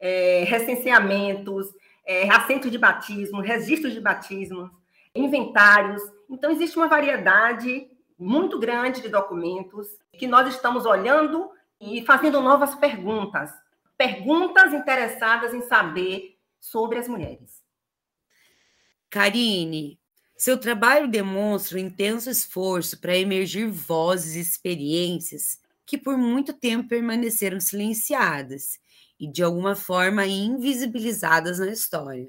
é, 0.00 0.44
recenseamentos, 0.44 1.68
é, 2.04 2.28
assentos 2.28 2.70
de 2.70 2.78
batismo, 2.78 3.40
registros 3.40 3.92
de 3.92 4.00
batismo, 4.00 4.68
inventários. 5.14 6.02
Então, 6.28 6.50
existe 6.50 6.76
uma 6.76 6.88
variedade 6.88 7.88
muito 8.18 8.58
grande 8.58 9.00
de 9.00 9.08
documentos 9.08 9.86
que 10.12 10.26
nós 10.26 10.48
estamos 10.48 10.86
olhando 10.86 11.50
e 11.84 12.04
fazendo 12.04 12.40
novas 12.40 12.74
perguntas, 12.74 13.50
perguntas 13.96 14.72
interessadas 14.72 15.52
em 15.52 15.62
saber 15.62 16.38
sobre 16.58 16.98
as 16.98 17.08
mulheres. 17.08 17.62
Karine, 19.10 20.00
seu 20.36 20.58
trabalho 20.58 21.06
demonstra 21.06 21.78
um 21.78 21.80
intenso 21.80 22.30
esforço 22.30 23.00
para 23.00 23.16
emergir 23.16 23.68
vozes 23.68 24.34
e 24.34 24.40
experiências 24.40 25.60
que 25.86 25.98
por 25.98 26.16
muito 26.16 26.52
tempo 26.52 26.88
permaneceram 26.88 27.60
silenciadas 27.60 28.80
e 29.20 29.30
de 29.30 29.42
alguma 29.42 29.76
forma 29.76 30.26
invisibilizadas 30.26 31.58
na 31.58 31.70
história. 31.70 32.28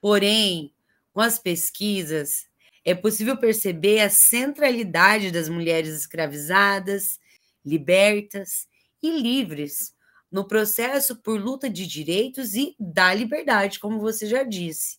Porém, 0.00 0.74
com 1.12 1.20
as 1.20 1.38
pesquisas, 1.38 2.46
é 2.84 2.94
possível 2.94 3.36
perceber 3.36 4.00
a 4.00 4.10
centralidade 4.10 5.30
das 5.30 5.48
mulheres 5.48 5.94
escravizadas, 5.94 7.20
libertas 7.64 8.66
e 9.02 9.10
livres 9.10 9.94
no 10.30 10.46
processo 10.46 11.16
por 11.16 11.40
luta 11.40 11.68
de 11.68 11.86
direitos 11.86 12.54
e 12.54 12.76
da 12.78 13.12
liberdade, 13.12 13.80
como 13.80 13.98
você 13.98 14.26
já 14.26 14.42
disse, 14.42 14.98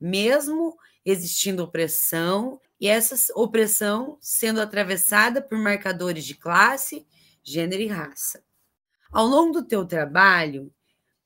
mesmo 0.00 0.76
existindo 1.04 1.62
opressão 1.62 2.60
e 2.80 2.88
essa 2.88 3.16
opressão 3.34 4.18
sendo 4.20 4.60
atravessada 4.60 5.40
por 5.40 5.56
marcadores 5.58 6.24
de 6.24 6.34
classe, 6.34 7.06
gênero 7.42 7.82
e 7.82 7.86
raça. 7.86 8.42
Ao 9.12 9.26
longo 9.26 9.60
do 9.60 9.66
teu 9.66 9.84
trabalho, 9.84 10.72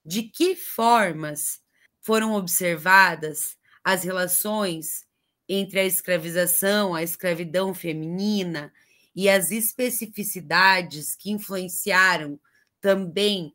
de 0.05 0.25
que 0.25 0.55
formas 0.55 1.61
foram 2.01 2.35
observadas 2.35 3.57
as 3.83 4.05
relações 4.05 5.07
entre 5.49 5.81
a 5.81 5.85
escravização, 5.85 6.95
a 6.95 7.03
escravidão 7.03 7.73
feminina 7.73 8.73
e 9.17 9.31
as 9.31 9.51
especificidades 9.51 11.17
que 11.17 11.33
influenciaram 11.33 12.39
também 12.83 13.55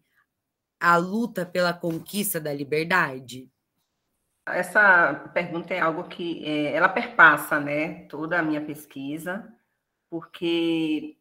a 0.79 0.97
luta 0.97 1.45
pela 1.45 1.71
conquista 1.71 2.41
da 2.41 2.51
liberdade? 2.51 3.47
Essa 4.47 5.29
pergunta 5.35 5.71
é 5.71 5.79
algo 5.79 6.05
que 6.05 6.43
é, 6.43 6.73
ela 6.73 6.89
perpassa, 6.89 7.59
né, 7.59 8.05
toda 8.05 8.39
a 8.39 8.41
minha 8.41 8.59
pesquisa, 8.59 9.47
porque 10.09 11.15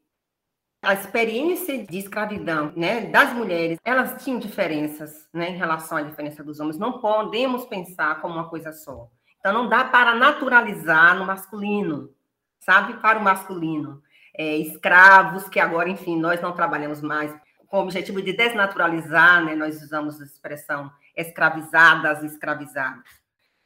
a 0.82 0.94
experiência 0.94 1.84
de 1.86 1.98
escravidão, 1.98 2.72
né, 2.74 3.02
das 3.10 3.34
mulheres, 3.34 3.78
elas 3.84 4.24
tinham 4.24 4.40
diferenças, 4.40 5.28
né, 5.34 5.50
em 5.50 5.58
relação 5.58 5.98
à 5.98 6.02
diferença 6.02 6.42
dos 6.42 6.58
homens. 6.58 6.78
Não 6.78 6.98
podemos 6.98 7.66
pensar 7.66 8.22
como 8.22 8.34
uma 8.34 8.48
coisa 8.48 8.72
só. 8.72 9.10
Então 9.38 9.52
não 9.52 9.68
dá 9.68 9.84
para 9.84 10.14
naturalizar 10.14 11.14
no 11.18 11.26
masculino, 11.26 12.10
sabe, 12.58 12.94
para 13.02 13.18
o 13.18 13.22
masculino 13.22 14.02
é, 14.40 14.56
escravos, 14.56 15.50
que 15.50 15.60
agora, 15.60 15.90
enfim, 15.90 16.18
nós 16.18 16.40
não 16.40 16.52
trabalhamos 16.52 17.02
mais 17.02 17.30
com 17.66 17.76
o 17.76 17.82
objetivo 17.82 18.22
de 18.22 18.32
desnaturalizar, 18.32 19.44
né, 19.44 19.54
nós 19.54 19.82
usamos 19.82 20.18
a 20.18 20.24
expressão 20.24 20.90
escravizadas, 21.14 22.22
escravizados. 22.22 23.04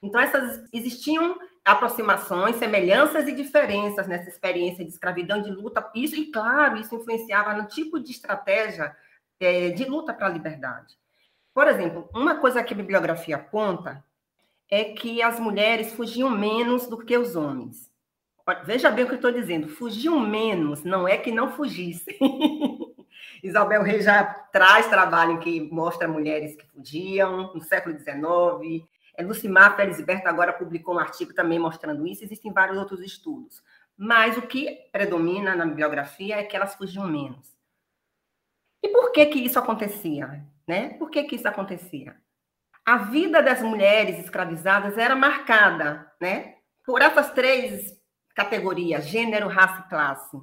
Então, 0.02 0.20
essas 0.20 0.68
existiam 0.72 1.38
aproximações, 1.64 2.56
semelhanças 2.56 3.28
e 3.28 3.32
diferenças 3.32 4.08
nessa 4.08 4.28
experiência 4.28 4.84
de 4.84 4.90
escravidão, 4.90 5.40
de 5.40 5.50
luta. 5.52 5.88
Isso, 5.94 6.16
e 6.16 6.32
claro, 6.32 6.76
isso 6.76 6.96
influenciava 6.96 7.54
no 7.54 7.68
tipo 7.68 8.00
de 8.00 8.10
estratégia 8.10 8.96
é, 9.38 9.70
de 9.70 9.84
luta 9.84 10.12
para 10.12 10.26
a 10.26 10.30
liberdade. 10.30 10.98
Por 11.54 11.68
exemplo, 11.68 12.10
uma 12.12 12.34
coisa 12.34 12.64
que 12.64 12.74
a 12.74 12.76
bibliografia 12.76 13.36
aponta 13.36 14.04
é 14.68 14.82
que 14.82 15.22
as 15.22 15.38
mulheres 15.38 15.92
fugiam 15.92 16.28
menos 16.28 16.88
do 16.88 16.98
que 16.98 17.16
os 17.16 17.36
homens. 17.36 17.93
Veja 18.64 18.90
bem 18.90 19.04
o 19.04 19.06
que 19.06 19.14
eu 19.14 19.16
estou 19.16 19.32
dizendo. 19.32 19.68
Fugiam 19.68 20.20
menos, 20.20 20.84
não 20.84 21.08
é 21.08 21.16
que 21.16 21.32
não 21.32 21.52
fugissem. 21.52 22.18
Isabel 23.42 23.82
Reis 23.82 24.04
já 24.04 24.24
traz 24.24 24.86
trabalho 24.88 25.38
que 25.38 25.60
mostra 25.70 26.08
mulheres 26.08 26.54
que 26.56 26.66
fugiam 26.66 27.52
no 27.54 27.62
século 27.62 27.98
XIX. 27.98 28.86
É, 29.16 29.22
Lucimar 29.22 29.76
Felisberto 29.76 30.28
agora 30.28 30.52
publicou 30.52 30.94
um 30.94 30.98
artigo 30.98 31.32
também 31.32 31.58
mostrando 31.58 32.06
isso, 32.06 32.24
existem 32.24 32.52
vários 32.52 32.78
outros 32.78 33.00
estudos. 33.00 33.62
Mas 33.96 34.36
o 34.36 34.42
que 34.42 34.88
predomina 34.90 35.54
na 35.54 35.66
bibliografia 35.66 36.36
é 36.36 36.42
que 36.42 36.56
elas 36.56 36.74
fugiam 36.74 37.06
menos. 37.06 37.54
E 38.82 38.88
por 38.88 39.12
que 39.12 39.24
que 39.26 39.38
isso 39.38 39.58
acontecia? 39.58 40.44
Né? 40.66 40.90
Por 40.98 41.10
que 41.10 41.22
que 41.24 41.36
isso 41.36 41.46
acontecia? 41.46 42.16
A 42.84 42.98
vida 42.98 43.42
das 43.42 43.62
mulheres 43.62 44.18
escravizadas 44.18 44.98
era 44.98 45.14
marcada 45.14 46.10
né, 46.20 46.56
por 46.84 47.00
essas 47.00 47.30
três 47.30 47.98
categorias, 48.34 49.06
gênero, 49.06 49.48
raça 49.48 49.84
e 49.86 49.88
classe. 49.88 50.36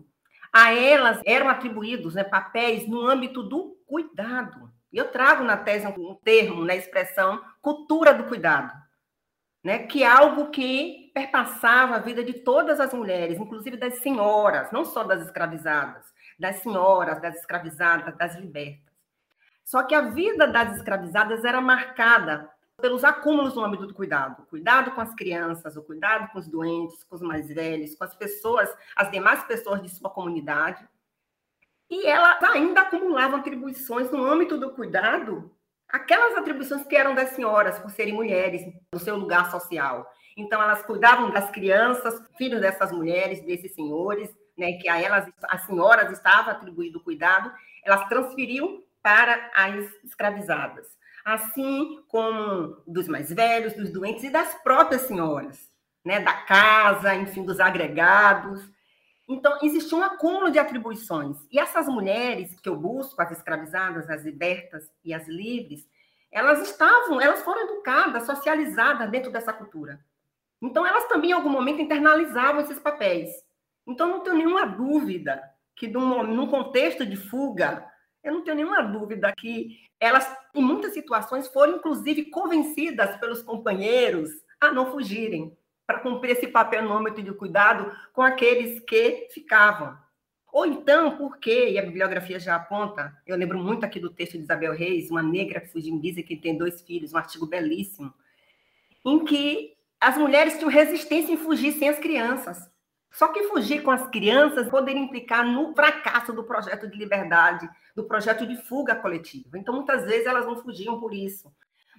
A 0.52 0.74
elas 0.74 1.22
eram 1.26 1.50
atribuídos 1.50 2.16
né, 2.16 2.24
papéis 2.24 2.88
no 2.88 3.08
âmbito 3.08 3.44
do 3.44 3.78
cuidado. 3.88 4.72
Eu 4.92 5.10
trago 5.10 5.44
na 5.44 5.56
tese 5.56 5.88
um 5.88 6.16
termo, 6.16 6.62
na 6.62 6.68
né, 6.68 6.78
expressão 6.78 7.42
cultura 7.62 8.14
do 8.14 8.26
cuidado, 8.26 8.74
né, 9.64 9.80
que 9.80 10.04
é 10.04 10.08
algo 10.08 10.50
que 10.50 11.12
perpassava 11.14 11.96
a 11.96 12.00
vida 12.00 12.24
de 12.24 12.34
todas 12.34 12.80
as 12.80 12.94
mulheres, 12.94 13.40
inclusive 13.40 13.78
das 13.78 14.00
senhoras, 14.00 14.72
não 14.72 14.84
só 14.84 15.04
das 15.04 15.22
escravizadas, 15.22 16.06
das 16.38 16.58
senhoras, 16.58 17.22
das 17.22 17.36
escravizadas, 17.36 18.18
das 18.18 18.36
libertas. 18.36 18.92
Só 19.64 19.84
que 19.84 19.96
a 19.96 20.02
vida 20.02 20.48
das 20.48 20.76
escravizadas 20.76 21.46
era 21.46 21.62
marcada 21.62 22.50
pelos 22.82 23.04
acúmulos 23.04 23.56
no 23.56 23.64
âmbito 23.64 23.86
do 23.86 23.94
cuidado. 23.94 24.46
Cuidado 24.48 24.92
com 24.92 25.00
as 25.00 25.14
crianças, 25.14 25.78
o 25.78 25.84
cuidado 25.84 26.30
com 26.32 26.40
os 26.40 26.48
doentes, 26.48 27.04
com 27.04 27.16
os 27.16 27.22
mais 27.22 27.48
velhos, 27.48 27.96
com 27.96 28.04
as 28.04 28.16
pessoas, 28.16 28.70
as 28.96 29.10
demais 29.12 29.44
pessoas 29.44 29.82
de 29.82 29.90
sua 29.90 30.10
comunidade. 30.10 30.86
E 31.90 32.06
elas 32.06 32.42
ainda 32.44 32.82
acumulavam 32.82 33.40
atribuições 33.40 34.10
no 34.12 34.26
âmbito 34.26 34.58
do 34.58 34.72
cuidado, 34.72 35.52
aquelas 35.88 36.38
atribuições 36.38 36.86
que 36.86 36.96
eram 36.96 37.14
das 37.14 37.30
senhoras, 37.30 37.80
por 37.80 37.92
serem 37.92 38.14
mulheres, 38.14 38.62
no 38.94 39.00
seu 39.00 39.16
lugar 39.16 39.52
social. 39.52 40.10
Então, 40.36 40.62
elas 40.62 40.82
cuidavam 40.84 41.30
das 41.30 41.52
crianças, 41.52 42.22
filhos 42.38 42.62
dessas 42.62 42.92
mulheres, 42.92 43.46
desses 43.46 43.76
senhores, 43.76 44.34
né, 44.58 44.74
que 44.74 44.90
a 44.90 45.02
elas, 45.02 45.30
as 45.44 45.66
senhoras 45.66 46.12
estavam 46.12 46.54
atribuído 46.54 47.00
o 47.00 47.04
cuidado, 47.04 47.52
elas 47.84 48.08
transferiam 48.08 48.82
para 49.02 49.52
as 49.54 49.86
escravizadas 50.04 51.01
assim 51.24 52.04
como 52.08 52.82
dos 52.88 53.08
mais 53.08 53.32
velhos, 53.32 53.74
dos 53.74 53.92
doentes 53.92 54.24
e 54.24 54.30
das 54.30 54.54
próprias 54.64 55.04
senhoras, 55.04 55.70
né, 56.04 56.20
da 56.20 56.34
casa, 56.34 57.16
enfim, 57.16 57.44
dos 57.44 57.60
agregados. 57.60 58.68
Então, 59.30 59.60
existe 59.62 59.94
um 59.94 60.04
acúmulo 60.04 60.52
de 60.52 60.60
atribuições. 60.60 61.38
E 61.52 61.60
essas 61.60 61.88
mulheres 61.88 62.60
que 62.60 62.68
eu 62.68 62.76
busco, 62.76 63.22
as 63.22 63.32
escravizadas, 63.32 64.10
as 64.10 64.24
libertas 64.24 64.92
e 65.04 65.14
as 65.14 65.28
livres, 65.28 65.88
elas 66.32 66.62
estavam, 66.62 67.22
elas 67.22 67.42
foram 67.44 67.62
educadas, 67.62 68.26
socializadas 68.26 69.10
dentro 69.10 69.32
dessa 69.32 69.54
cultura. 69.54 70.00
Então, 70.62 70.86
elas 70.86 71.06
também, 71.08 71.32
em 71.32 71.34
algum 71.34 71.50
momento, 71.50 71.82
internalizavam 71.82 72.62
esses 72.62 72.80
papéis. 72.80 73.30
Então, 73.88 74.10
não 74.10 74.20
tenho 74.22 74.38
nenhuma 74.38 74.66
dúvida 74.66 75.42
que, 75.76 75.88
num, 75.88 76.24
num 76.24 76.48
contexto 76.48 77.06
de 77.06 77.16
fuga, 77.16 77.91
eu 78.24 78.34
não 78.34 78.44
tenho 78.44 78.58
nenhuma 78.58 78.82
dúvida 78.82 79.34
que 79.36 79.80
elas, 80.00 80.32
em 80.54 80.64
muitas 80.64 80.94
situações, 80.94 81.48
foram 81.48 81.78
inclusive 81.78 82.26
convencidas 82.26 83.16
pelos 83.18 83.42
companheiros 83.42 84.30
a 84.60 84.72
não 84.72 84.92
fugirem, 84.92 85.58
para 85.88 86.00
cumprir 86.00 86.32
esse 86.32 86.48
papel 86.48 86.92
âmbito 86.92 87.22
de 87.22 87.34
cuidado 87.34 87.92
com 88.14 88.22
aqueles 88.22 88.80
que 88.82 89.28
ficavam. 89.32 89.98
Ou 90.52 90.66
então, 90.66 91.18
porque, 91.18 91.70
e 91.70 91.80
a 91.80 91.82
bibliografia 91.82 92.40
já 92.40 92.56
aponta, 92.56 93.18
eu 93.26 93.38
lembro 93.38 93.58
muito 93.58 93.86
aqui 93.86 94.00
do 94.00 94.10
texto 94.10 94.34
de 94.34 94.44
Isabel 94.44 94.74
Reis, 94.74 95.10
uma 95.10 95.24
negra 95.24 95.62
fugimbisa 95.62 96.22
que 96.22 96.36
tem 96.36 96.58
dois 96.58 96.82
filhos, 96.82 97.14
um 97.14 97.18
artigo 97.18 97.46
belíssimo, 97.46 98.14
em 99.06 99.24
que 99.24 99.74
as 100.00 100.18
mulheres 100.18 100.58
tinham 100.58 100.70
resistência 100.70 101.32
em 101.32 101.38
fugir 101.38 101.72
sem 101.74 101.90
as 101.90 102.00
crianças. 102.00 102.70
Só 103.12 103.28
que 103.28 103.44
fugir 103.44 103.84
com 103.84 103.92
as 103.92 104.08
crianças 104.08 104.70
poderia 104.70 105.02
implicar 105.02 105.46
no 105.46 105.76
fracasso 105.76 106.32
do 106.32 106.44
projeto 106.44 106.88
de 106.88 106.98
liberdade, 106.98 107.70
do 107.96 108.06
projeto 108.06 108.48
de 108.48 108.56
fuga 108.56 108.96
coletiva. 108.96 109.58
Então, 109.58 109.76
muitas 109.76 110.06
vezes, 110.06 110.26
elas 110.26 110.46
não 110.46 110.56
fugiam 110.56 111.00
por 111.00 111.14
isso. 111.14 111.52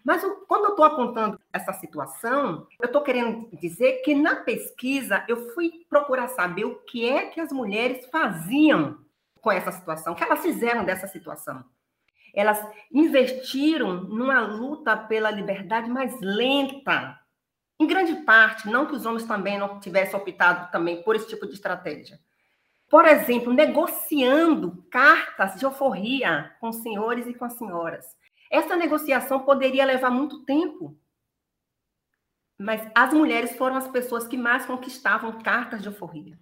Mas 0.05 0.23
quando 0.49 0.65
eu 0.65 0.71
estou 0.71 0.85
apontando 0.85 1.39
essa 1.53 1.73
situação, 1.75 2.67
eu 2.81 2.87
estou 2.87 3.03
querendo 3.03 3.49
dizer 3.57 4.03
que 4.03 4.15
na 4.15 4.37
pesquisa 4.37 5.25
eu 5.29 5.53
fui 5.55 5.85
procurar 5.89 6.29
saber 6.29 6.65
o 6.65 6.77
que 6.81 7.09
é 7.09 7.27
que 7.27 7.41
as 7.41 7.53
mulheres 7.53 8.07
faziam 8.07 8.99
com 9.41 9.53
essa 9.53 9.71
situação, 9.71 10.13
o 10.13 10.17
que 10.17 10.25
elas 10.25 10.41
fizeram 10.41 10.85
dessa 10.85 11.07
situação. 11.07 11.65
Elas 12.35 12.65
investiram 12.91 13.95
numa 14.05 14.41
luta 14.41 14.97
pela 14.97 15.31
liberdade 15.31 15.89
mais 15.89 16.19
lenta, 16.21 17.19
em 17.83 17.87
grande 17.87 18.15
parte, 18.23 18.69
não 18.69 18.87
que 18.87 18.95
os 18.95 19.05
homens 19.05 19.27
também 19.27 19.59
não 19.59 19.81
tivessem 19.81 20.19
optado 20.19 20.71
também 20.71 21.03
por 21.03 21.17
esse 21.17 21.29
tipo 21.29 21.47
de 21.47 21.55
estratégia. 21.55 22.21
Por 22.89 23.05
exemplo, 23.07 23.53
negociando 23.53 24.87
cartas 24.91 25.59
de 25.59 25.65
alforria 25.65 26.55
com 26.61 26.69
os 26.69 26.77
senhores 26.77 27.27
e 27.27 27.35
com 27.35 27.45
as 27.45 27.55
senhoras. 27.55 28.07
Essa 28.51 28.77
negociação 28.77 29.41
poderia 29.41 29.85
levar 29.85 30.11
muito 30.11 30.45
tempo. 30.45 30.97
Mas 32.59 32.87
as 32.95 33.13
mulheres 33.13 33.57
foram 33.57 33.77
as 33.77 33.89
pessoas 33.89 34.29
que 34.29 34.37
mais 34.37 34.67
conquistavam 34.67 35.41
cartas 35.43 35.83
de 35.83 35.89
alforria. 35.89 36.39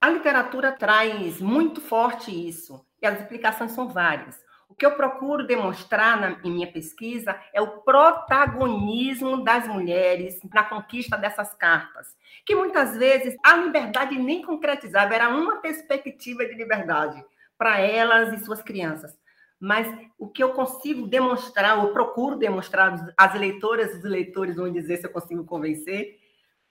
A 0.00 0.10
literatura 0.10 0.72
traz 0.72 1.40
muito 1.40 1.80
forte 1.80 2.30
isso, 2.30 2.84
e 3.00 3.06
as 3.06 3.20
explicações 3.20 3.70
são 3.72 3.88
várias. 3.88 4.42
O 4.72 4.74
que 4.74 4.86
eu 4.86 4.92
procuro 4.92 5.46
demonstrar 5.46 6.18
na, 6.18 6.30
em 6.42 6.50
minha 6.50 6.66
pesquisa 6.66 7.38
é 7.52 7.60
o 7.60 7.82
protagonismo 7.82 9.44
das 9.44 9.68
mulheres 9.68 10.40
na 10.50 10.62
conquista 10.62 11.14
dessas 11.14 11.52
cartas, 11.52 12.16
que 12.46 12.54
muitas 12.54 12.96
vezes 12.96 13.36
a 13.44 13.54
liberdade 13.54 14.18
nem 14.18 14.40
concretizava, 14.40 15.14
era 15.14 15.28
uma 15.28 15.56
perspectiva 15.56 16.46
de 16.46 16.54
liberdade 16.54 17.22
para 17.58 17.80
elas 17.80 18.32
e 18.32 18.42
suas 18.42 18.62
crianças. 18.62 19.14
Mas 19.60 19.86
o 20.18 20.26
que 20.26 20.42
eu 20.42 20.54
consigo 20.54 21.06
demonstrar, 21.06 21.78
ou 21.78 21.92
procuro 21.92 22.36
demonstrar, 22.36 23.12
as 23.14 23.34
leitoras 23.34 23.92
e 23.92 23.98
os 23.98 24.04
leitores 24.04 24.56
vão 24.56 24.72
dizer 24.72 24.96
se 24.96 25.06
eu 25.06 25.12
consigo 25.12 25.44
convencer, 25.44 26.18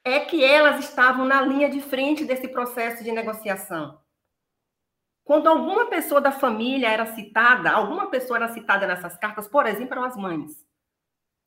é 0.04 0.22
que 0.22 0.44
elas 0.44 0.80
estavam 0.80 1.24
na 1.24 1.40
linha 1.44 1.70
de 1.70 1.80
frente 1.82 2.26
desse 2.26 2.48
processo 2.48 3.04
de 3.04 3.12
negociação 3.12 4.01
quando 5.24 5.48
alguma 5.48 5.86
pessoa 5.88 6.20
da 6.20 6.32
família 6.32 6.90
era 6.90 7.06
citada, 7.14 7.72
alguma 7.72 8.10
pessoa 8.10 8.38
era 8.38 8.50
citada 8.50 8.88
nessas 8.88 9.18
cartas, 9.18 9.48
por 9.48 9.66
exemplo, 9.66 9.94
eram 9.94 10.04
as 10.04 10.16
mães. 10.16 10.66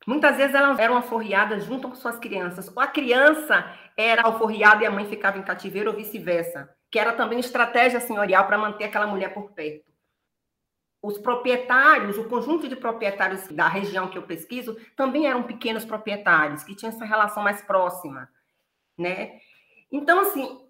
Muitas 0.07 0.37
vezes 0.37 0.53
elas 0.53 0.77
eram 0.77 0.97
alforriadas 0.97 1.65
junto 1.65 1.89
com 1.89 1.95
suas 1.95 2.19
crianças. 2.19 2.71
Ou 2.75 2.81
a 2.81 2.87
criança 2.87 3.65
era 3.97 4.23
alforriada 4.23 4.83
e 4.83 4.85
a 4.85 4.91
mãe 4.91 5.05
ficava 5.05 5.37
em 5.37 5.43
cativeiro, 5.43 5.89
ou 5.89 5.97
vice-versa. 5.97 6.69
Que 6.91 6.99
era 6.99 7.13
também 7.13 7.39
estratégia 7.39 7.99
senhorial 7.99 8.45
para 8.45 8.57
manter 8.57 8.85
aquela 8.85 9.07
mulher 9.07 9.33
por 9.33 9.51
perto. 9.51 9.91
Os 11.01 11.17
proprietários, 11.17 12.17
o 12.17 12.27
conjunto 12.27 12.67
de 12.67 12.75
proprietários 12.75 13.47
da 13.49 13.67
região 13.67 14.07
que 14.07 14.17
eu 14.17 14.23
pesquiso, 14.23 14.75
também 14.95 15.27
eram 15.27 15.43
pequenos 15.43 15.85
proprietários, 15.85 16.63
que 16.63 16.75
tinham 16.75 16.89
essa 16.89 17.05
relação 17.05 17.43
mais 17.43 17.61
próxima. 17.61 18.29
Né? 18.97 19.39
Então, 19.91 20.19
assim, 20.19 20.64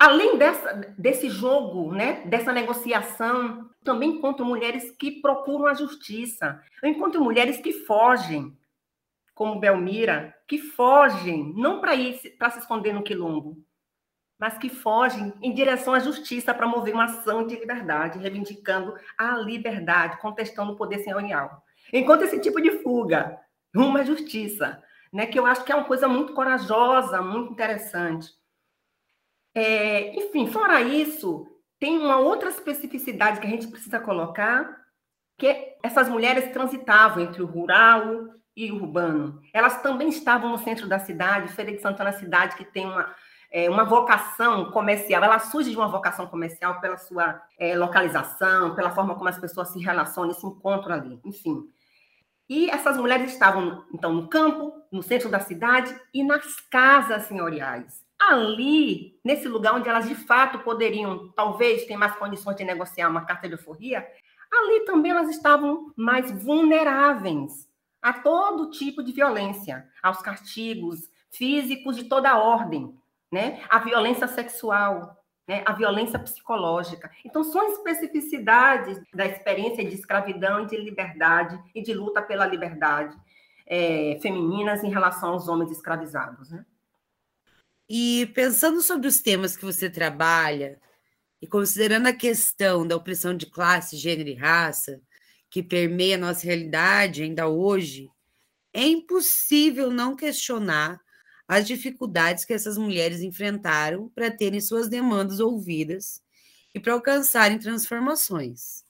Além 0.00 0.38
dessa, 0.38 0.72
desse 0.96 1.28
jogo, 1.28 1.92
né, 1.92 2.22
dessa 2.24 2.54
negociação, 2.54 3.68
também 3.84 4.12
encontro 4.12 4.46
mulheres 4.46 4.90
que 4.92 5.20
procuram 5.20 5.66
a 5.66 5.74
justiça. 5.74 6.58
Eu 6.82 6.88
encontro 6.88 7.22
mulheres 7.22 7.58
que 7.58 7.70
fogem, 7.70 8.56
como 9.34 9.60
Belmira, 9.60 10.34
que 10.48 10.56
fogem, 10.56 11.52
não 11.54 11.82
para 11.82 12.50
se 12.50 12.58
esconder 12.58 12.94
no 12.94 13.02
quilombo, 13.02 13.62
mas 14.38 14.56
que 14.56 14.70
fogem 14.70 15.34
em 15.42 15.52
direção 15.52 15.92
à 15.92 15.98
justiça 15.98 16.54
para 16.54 16.66
mover 16.66 16.94
uma 16.94 17.04
ação 17.04 17.46
de 17.46 17.56
liberdade, 17.56 18.18
reivindicando 18.18 18.94
a 19.18 19.36
liberdade, 19.36 20.18
contestando 20.18 20.72
o 20.72 20.76
poder 20.76 21.00
senhorial. 21.00 21.62
Enquanto 21.92 22.22
esse 22.22 22.40
tipo 22.40 22.58
de 22.58 22.70
fuga 22.82 23.38
rumo 23.76 23.98
à 23.98 24.02
justiça, 24.02 24.82
né, 25.12 25.26
que 25.26 25.38
eu 25.38 25.44
acho 25.44 25.62
que 25.62 25.72
é 25.72 25.76
uma 25.76 25.84
coisa 25.84 26.08
muito 26.08 26.32
corajosa, 26.32 27.20
muito 27.20 27.52
interessante. 27.52 28.39
É, 29.54 30.14
enfim, 30.14 30.46
fora 30.46 30.80
isso, 30.80 31.46
tem 31.78 31.98
uma 31.98 32.18
outra 32.18 32.50
especificidade 32.50 33.40
que 33.40 33.46
a 33.46 33.50
gente 33.50 33.68
precisa 33.68 33.98
colocar, 33.98 34.78
que 35.38 35.76
essas 35.82 36.08
mulheres 36.08 36.52
transitavam 36.52 37.22
entre 37.22 37.42
o 37.42 37.46
rural 37.46 38.28
e 38.54 38.70
o 38.70 38.76
urbano. 38.76 39.40
Elas 39.52 39.80
também 39.82 40.08
estavam 40.08 40.50
no 40.50 40.58
centro 40.58 40.86
da 40.86 40.98
cidade, 40.98 41.52
Feira 41.52 41.72
de 41.72 41.80
Santana 41.80 42.12
cidade 42.12 42.56
que 42.56 42.64
tem 42.64 42.86
uma, 42.86 43.14
é, 43.50 43.68
uma 43.68 43.84
vocação 43.84 44.70
comercial, 44.70 45.24
ela 45.24 45.38
surge 45.38 45.70
de 45.70 45.76
uma 45.76 45.88
vocação 45.88 46.26
comercial 46.26 46.80
pela 46.80 46.98
sua 46.98 47.40
é, 47.58 47.76
localização, 47.76 48.74
pela 48.74 48.90
forma 48.90 49.14
como 49.14 49.28
as 49.28 49.38
pessoas 49.38 49.68
se 49.68 49.80
relacionam 49.80 50.34
se 50.34 50.46
encontram 50.46 50.94
ali, 50.94 51.20
enfim. 51.24 51.66
E 52.48 52.68
essas 52.68 52.96
mulheres 52.98 53.32
estavam, 53.32 53.84
então, 53.94 54.12
no 54.12 54.28
campo, 54.28 54.74
no 54.92 55.02
centro 55.02 55.28
da 55.28 55.40
cidade 55.40 55.98
e 56.12 56.22
nas 56.22 56.60
casas 56.68 57.22
senhoriais 57.22 58.09
ali, 58.20 59.18
nesse 59.24 59.48
lugar 59.48 59.74
onde 59.74 59.88
elas 59.88 60.08
de 60.08 60.14
fato 60.14 60.58
poderiam, 60.60 61.30
talvez, 61.30 61.84
ter 61.86 61.96
mais 61.96 62.14
condições 62.16 62.56
de 62.56 62.64
negociar 62.64 63.08
uma 63.08 63.24
carta 63.24 63.48
de 63.48 63.54
euforia, 63.54 64.06
ali 64.52 64.84
também 64.84 65.10
elas 65.10 65.30
estavam 65.30 65.92
mais 65.96 66.30
vulneráveis 66.30 67.68
a 68.02 68.12
todo 68.12 68.70
tipo 68.70 69.02
de 69.02 69.12
violência, 69.12 69.86
aos 70.02 70.20
castigos 70.20 71.10
físicos 71.30 71.96
de 71.96 72.04
toda 72.04 72.38
ordem, 72.38 72.94
né? 73.30 73.62
A 73.68 73.78
violência 73.78 74.26
sexual, 74.26 75.16
né? 75.46 75.62
A 75.66 75.72
violência 75.72 76.18
psicológica. 76.18 77.10
Então 77.24 77.44
são 77.44 77.72
especificidades 77.72 79.00
da 79.14 79.26
experiência 79.26 79.84
de 79.84 79.94
escravidão 79.94 80.62
e 80.62 80.66
de 80.66 80.76
liberdade 80.76 81.58
e 81.74 81.82
de 81.82 81.94
luta 81.94 82.20
pela 82.20 82.46
liberdade 82.46 83.16
é, 83.66 84.18
femininas 84.20 84.82
em 84.82 84.90
relação 84.90 85.30
aos 85.32 85.48
homens 85.48 85.70
escravizados, 85.70 86.50
né? 86.50 86.64
E 87.92 88.26
pensando 88.36 88.80
sobre 88.80 89.08
os 89.08 89.20
temas 89.20 89.56
que 89.56 89.64
você 89.64 89.90
trabalha, 89.90 90.80
e 91.42 91.46
considerando 91.46 92.06
a 92.06 92.12
questão 92.12 92.86
da 92.86 92.94
opressão 92.94 93.36
de 93.36 93.46
classe, 93.46 93.96
gênero 93.96 94.28
e 94.28 94.34
raça, 94.34 95.02
que 95.50 95.60
permeia 95.60 96.14
a 96.14 96.18
nossa 96.18 96.46
realidade 96.46 97.24
ainda 97.24 97.48
hoje, 97.48 98.08
é 98.72 98.86
impossível 98.86 99.90
não 99.90 100.14
questionar 100.14 101.00
as 101.48 101.66
dificuldades 101.66 102.44
que 102.44 102.52
essas 102.52 102.78
mulheres 102.78 103.22
enfrentaram 103.22 104.08
para 104.10 104.30
terem 104.30 104.60
suas 104.60 104.88
demandas 104.88 105.40
ouvidas 105.40 106.22
e 106.72 106.78
para 106.78 106.92
alcançarem 106.92 107.58
transformações. 107.58 108.84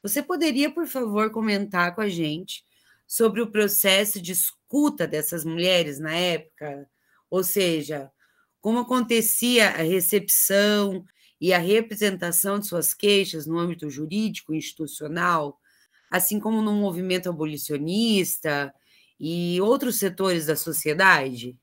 Você 0.00 0.22
poderia, 0.22 0.72
por 0.72 0.86
favor, 0.86 1.32
comentar 1.32 1.92
com 1.92 2.02
a 2.02 2.08
gente 2.08 2.64
sobre 3.04 3.40
o 3.40 3.50
processo 3.50 4.22
de 4.22 4.30
escuta 4.30 5.08
dessas 5.08 5.44
mulheres 5.44 5.98
na 5.98 6.14
época? 6.14 6.88
Ou 7.28 7.42
seja, 7.42 8.12
como 8.60 8.80
acontecia 8.80 9.70
a 9.70 9.82
recepção 9.82 11.04
e 11.40 11.52
a 11.52 11.58
representação 11.58 12.58
de 12.58 12.66
suas 12.66 12.92
queixas 12.92 13.46
no 13.46 13.58
âmbito 13.58 13.88
jurídico 13.88 14.54
institucional, 14.54 15.58
assim 16.10 16.40
como 16.40 16.60
no 16.62 16.72
movimento 16.72 17.28
abolicionista 17.28 18.74
e 19.20 19.60
outros 19.60 19.96
setores 19.96 20.46
da 20.46 20.56
sociedade? 20.56 21.56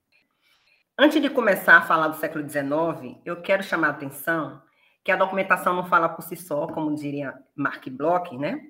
Antes 0.97 1.21
de 1.21 1.29
começar 1.29 1.77
a 1.77 1.81
falar 1.81 2.07
do 2.07 2.17
século 2.17 2.47
XIX, 2.47 3.17
eu 3.25 3.41
quero 3.41 3.61
chamar 3.61 3.87
a 3.87 3.91
atenção 3.91 4.61
que 5.03 5.11
a 5.11 5.17
documentação 5.17 5.75
não 5.75 5.85
fala 5.85 6.09
por 6.09 6.23
si 6.23 6.35
só, 6.35 6.67
como 6.67 6.95
diria 6.95 7.33
Mark 7.55 7.87
Bloch, 7.89 8.35
né? 8.37 8.61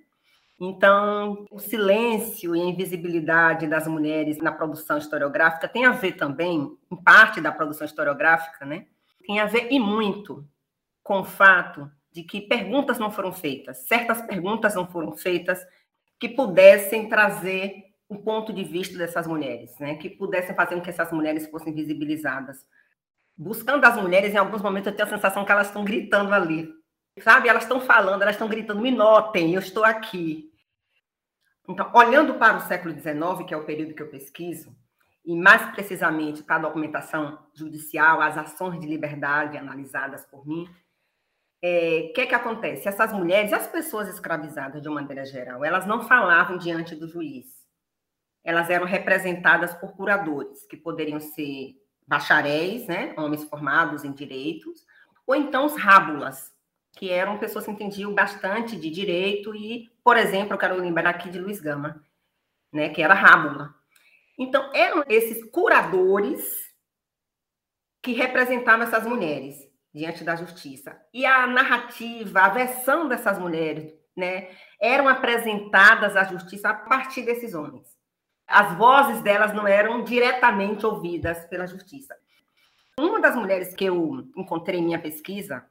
Então, 0.59 1.45
o 1.51 1.59
silêncio 1.59 2.55
e 2.55 2.61
a 2.61 2.65
invisibilidade 2.65 3.67
das 3.67 3.87
mulheres 3.87 4.37
na 4.37 4.51
produção 4.51 4.97
historiográfica 4.97 5.67
tem 5.67 5.85
a 5.85 5.91
ver 5.91 6.13
também, 6.13 6.77
em 6.89 6.95
parte 6.95 7.41
da 7.41 7.51
produção 7.51 7.85
historiográfica, 7.85 8.65
né? 8.65 8.85
Tem 9.27 9.39
a 9.39 9.45
ver 9.45 9.67
e 9.71 9.79
muito 9.79 10.47
com 11.03 11.19
o 11.19 11.25
fato 11.25 11.91
de 12.11 12.23
que 12.23 12.41
perguntas 12.41 12.97
não 12.97 13.11
foram 13.11 13.33
feitas, 13.33 13.85
certas 13.87 14.21
perguntas 14.21 14.75
não 14.75 14.87
foram 14.87 15.17
feitas 15.17 15.59
que 16.17 16.29
pudessem 16.29 17.09
trazer 17.09 17.83
o 18.07 18.17
ponto 18.17 18.53
de 18.53 18.63
vista 18.63 18.97
dessas 18.97 19.27
mulheres, 19.27 19.77
né? 19.79 19.95
Que 19.95 20.09
pudessem 20.09 20.55
fazer 20.55 20.75
com 20.75 20.81
que 20.81 20.89
essas 20.89 21.11
mulheres 21.11 21.49
fossem 21.49 21.73
visibilizadas. 21.73 22.65
Buscando 23.37 23.83
as 23.83 23.97
mulheres, 23.97 24.33
em 24.33 24.37
alguns 24.37 24.61
momentos 24.61 24.87
eu 24.87 24.95
tenho 24.95 25.07
a 25.07 25.11
sensação 25.11 25.43
que 25.43 25.51
elas 25.51 25.67
estão 25.67 25.83
gritando 25.83 26.33
ali, 26.33 26.73
Sabe, 27.21 27.47
elas 27.47 27.63
estão 27.63 27.80
falando, 27.80 28.21
elas 28.21 28.36
estão 28.36 28.49
gritando, 28.49 28.82
me 28.82 28.91
notem, 28.91 29.54
eu 29.54 29.62
estou 29.62 29.86
aqui. 29.86 30.51
Então, 31.67 31.89
olhando 31.93 32.36
para 32.36 32.58
o 32.58 32.62
século 32.62 32.93
XIX, 32.93 33.47
que 33.47 33.54
é 33.54 33.58
o 33.58 33.63
período 33.63 33.93
que 33.93 34.01
eu 34.01 34.10
pesquiso, 34.10 34.75
e 35.25 35.36
mais 35.36 35.71
precisamente 35.71 36.43
para 36.43 36.58
a 36.58 36.60
documentação 36.60 37.39
judicial, 37.54 38.21
as 38.21 38.38
ações 38.38 38.80
de 38.80 38.86
liberdade 38.86 39.58
analisadas 39.58 40.25
por 40.25 40.45
mim, 40.45 40.65
o 40.65 41.67
é, 41.67 42.12
que 42.13 42.21
é 42.21 42.25
que 42.28 42.36
acontece? 42.36 42.88
Essas 42.88 43.12
mulheres, 43.12 43.51
as 43.51 43.65
pessoas 43.65 44.08
escravizadas 44.08 44.82
de 44.82 44.88
uma 44.88 45.01
maneira 45.01 45.25
geral, 45.25 45.65
elas 45.65 45.88
não 45.88 46.04
falavam 46.04 46.58
diante 46.58 46.95
do 46.95 47.08
juiz. 47.08 47.47
Elas 48.43 48.69
eram 48.69 48.86
representadas 48.86 49.73
por 49.73 49.95
curadores, 49.95 50.63
que 50.67 50.78
poderiam 50.78 51.19
ser 51.19 51.73
bacharéis, 52.06 52.86
né, 52.86 53.15
homens 53.17 53.43
formados 53.45 54.04
em 54.04 54.12
direitos, 54.12 54.86
ou 55.25 55.34
então 55.34 55.65
os 55.65 55.75
rábulas, 55.75 56.54
que 56.95 57.10
eram 57.10 57.38
pessoas 57.38 57.65
que 57.65 57.71
entendiam 57.71 58.13
bastante 58.13 58.77
de 58.77 58.89
direito 58.89 59.53
e, 59.53 59.91
por 60.03 60.17
exemplo, 60.17 60.53
eu 60.53 60.58
quero 60.58 60.75
lembrar 60.75 61.10
aqui 61.10 61.29
de 61.29 61.39
Luiz 61.39 61.60
Gama, 61.60 62.01
né, 62.71 62.89
que 62.89 63.01
era 63.01 63.13
Rábula. 63.13 63.75
Então, 64.38 64.71
eram 64.73 65.03
esses 65.10 65.43
curadores 65.51 66.73
que 68.01 68.13
representavam 68.13 68.86
essas 68.86 69.05
mulheres 69.05 69.58
diante 69.93 70.23
da 70.23 70.36
justiça. 70.36 70.97
E 71.13 71.25
a 71.25 71.45
narrativa, 71.47 72.41
a 72.41 72.49
versão 72.49 73.08
dessas 73.08 73.38
mulheres, 73.38 73.93
né, 74.15 74.49
eram 74.79 75.10
apresentadas 75.10 76.15
à 76.15 76.23
justiça 76.23 76.69
a 76.69 76.73
partir 76.73 77.23
desses 77.23 77.53
homens. 77.53 77.93
As 78.47 78.77
vozes 78.77 79.21
delas 79.21 79.53
não 79.53 79.67
eram 79.67 80.03
diretamente 80.03 80.86
ouvidas 80.86 81.45
pela 81.45 81.67
justiça. 81.67 82.15
Uma 82.97 83.19
das 83.19 83.36
mulheres 83.36 83.73
que 83.73 83.84
eu 83.84 84.29
encontrei 84.38 84.79
em 84.79 84.84
minha 84.84 84.99
pesquisa 84.99 85.65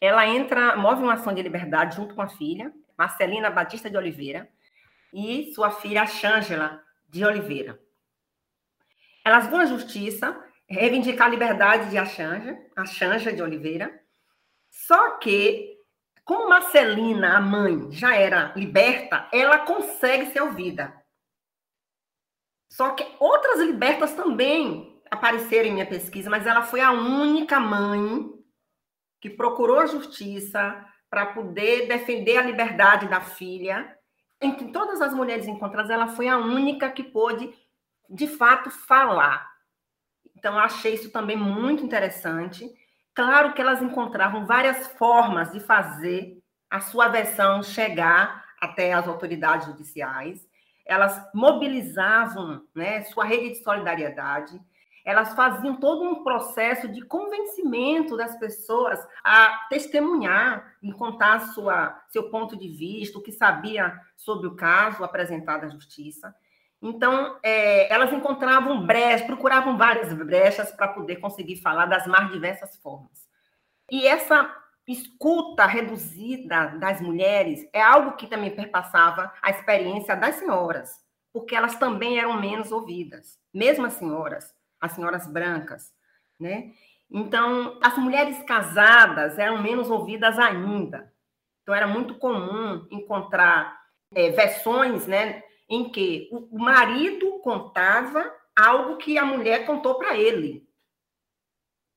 ela 0.00 0.26
entra, 0.26 0.76
move 0.76 1.02
uma 1.02 1.14
ação 1.14 1.32
de 1.34 1.42
liberdade 1.42 1.96
junto 1.96 2.14
com 2.14 2.22
a 2.22 2.28
filha, 2.28 2.72
Marcelina 2.96 3.50
Batista 3.50 3.90
de 3.90 3.96
Oliveira, 3.96 4.48
e 5.12 5.52
sua 5.54 5.70
filha, 5.70 6.06
Xângela 6.06 6.82
de 7.08 7.24
Oliveira. 7.24 7.80
Elas 9.24 9.46
vão 9.48 9.60
à 9.60 9.66
justiça 9.66 10.38
reivindicar 10.68 11.26
a 11.26 11.30
liberdade 11.30 11.90
de 11.90 11.98
Axanja, 11.98 12.58
a 12.76 12.84
Xanja 12.84 13.32
de 13.32 13.42
Oliveira, 13.42 14.02
só 14.70 15.16
que, 15.18 15.78
como 16.24 16.48
Marcelina, 16.48 17.36
a 17.36 17.40
mãe, 17.40 17.90
já 17.90 18.14
era 18.14 18.52
liberta, 18.54 19.28
ela 19.32 19.60
consegue 19.60 20.26
ser 20.26 20.42
ouvida. 20.42 20.94
Só 22.70 22.90
que 22.90 23.06
outras 23.18 23.60
libertas 23.60 24.14
também 24.14 25.00
apareceram 25.10 25.68
em 25.68 25.72
minha 25.72 25.86
pesquisa, 25.86 26.28
mas 26.28 26.46
ela 26.46 26.62
foi 26.62 26.80
a 26.80 26.92
única 26.92 27.58
mãe 27.58 28.37
que 29.20 29.30
procurou 29.30 29.86
justiça 29.86 30.84
para 31.10 31.26
poder 31.26 31.88
defender 31.88 32.36
a 32.36 32.42
liberdade 32.42 33.08
da 33.08 33.20
filha. 33.20 33.96
Entre 34.40 34.70
todas 34.70 35.00
as 35.00 35.14
mulheres 35.14 35.46
encontradas, 35.46 35.90
ela 35.90 36.08
foi 36.08 36.28
a 36.28 36.38
única 36.38 36.90
que 36.90 37.02
pôde, 37.02 37.52
de 38.08 38.26
fato, 38.26 38.70
falar. 38.70 39.48
Então, 40.36 40.58
achei 40.58 40.94
isso 40.94 41.10
também 41.10 41.36
muito 41.36 41.84
interessante. 41.84 42.70
Claro 43.14 43.52
que 43.52 43.60
elas 43.60 43.82
encontravam 43.82 44.46
várias 44.46 44.86
formas 44.92 45.50
de 45.50 45.58
fazer 45.58 46.38
a 46.70 46.80
sua 46.80 47.08
versão 47.08 47.62
chegar 47.62 48.44
até 48.60 48.92
as 48.92 49.08
autoridades 49.08 49.66
judiciais. 49.66 50.46
Elas 50.86 51.20
mobilizavam 51.34 52.62
né, 52.74 53.02
sua 53.04 53.24
rede 53.24 53.50
de 53.50 53.62
solidariedade 53.62 54.60
elas 55.08 55.32
faziam 55.32 55.74
todo 55.74 56.02
um 56.02 56.22
processo 56.22 56.86
de 56.86 57.00
convencimento 57.00 58.14
das 58.14 58.38
pessoas 58.38 59.00
a 59.24 59.66
testemunhar 59.70 60.74
e 60.82 60.92
contar 60.92 61.40
sua, 61.54 61.98
seu 62.10 62.28
ponto 62.28 62.54
de 62.54 62.68
vista, 62.68 63.16
o 63.18 63.22
que 63.22 63.32
sabia 63.32 63.98
sobre 64.18 64.46
o 64.46 64.54
caso 64.54 65.02
apresentado 65.02 65.64
à 65.64 65.68
justiça. 65.70 66.34
Então, 66.82 67.38
é, 67.42 67.90
elas 67.90 68.12
encontravam 68.12 68.86
brechas, 68.86 69.26
procuravam 69.26 69.78
várias 69.78 70.12
brechas 70.12 70.70
para 70.72 70.88
poder 70.88 71.16
conseguir 71.16 71.56
falar 71.56 71.86
das 71.86 72.06
mais 72.06 72.30
diversas 72.30 72.76
formas. 72.76 73.26
E 73.90 74.06
essa 74.06 74.54
escuta 74.86 75.64
reduzida 75.64 76.66
das 76.78 77.00
mulheres 77.00 77.66
é 77.72 77.80
algo 77.80 78.12
que 78.12 78.26
também 78.26 78.54
perpassava 78.54 79.32
a 79.40 79.48
experiência 79.48 80.14
das 80.14 80.34
senhoras, 80.34 81.02
porque 81.32 81.56
elas 81.56 81.76
também 81.76 82.18
eram 82.18 82.38
menos 82.38 82.70
ouvidas, 82.70 83.38
mesmo 83.54 83.86
as 83.86 83.94
senhoras 83.94 84.57
as 84.80 84.92
senhoras 84.92 85.26
brancas, 85.26 85.92
né? 86.38 86.72
Então, 87.10 87.78
as 87.82 87.96
mulheres 87.96 88.42
casadas 88.42 89.38
eram 89.38 89.62
menos 89.62 89.90
ouvidas 89.90 90.38
ainda. 90.38 91.12
Então, 91.62 91.74
era 91.74 91.86
muito 91.86 92.14
comum 92.16 92.86
encontrar 92.90 93.78
é, 94.14 94.30
versões, 94.30 95.06
né, 95.06 95.42
em 95.68 95.90
que 95.90 96.28
o 96.32 96.58
marido 96.58 97.38
contava 97.40 98.32
algo 98.56 98.96
que 98.96 99.18
a 99.18 99.24
mulher 99.24 99.66
contou 99.66 99.96
para 99.96 100.16
ele. 100.16 100.66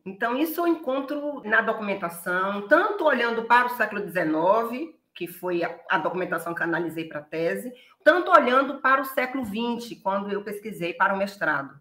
Então, 0.06 0.38
isso 0.38 0.62
eu 0.62 0.68
encontro 0.68 1.42
na 1.44 1.62
documentação, 1.62 2.68
tanto 2.68 3.06
olhando 3.06 3.44
para 3.44 3.68
o 3.68 3.76
século 3.78 4.02
XIX, 4.02 4.94
que 5.14 5.28
foi 5.28 5.64
a, 5.64 5.80
a 5.90 5.98
documentação 5.98 6.56
que 6.56 6.64
analisei 6.64 7.08
para 7.08 7.20
a 7.20 7.24
tese, 7.24 7.72
tanto 8.04 8.32
olhando 8.32 8.80
para 8.82 9.02
o 9.02 9.06
século 9.06 9.46
XX, 9.46 10.02
quando 10.02 10.32
eu 10.32 10.44
pesquisei 10.44 10.94
para 10.94 11.14
o 11.14 11.18
mestrado. 11.18 11.80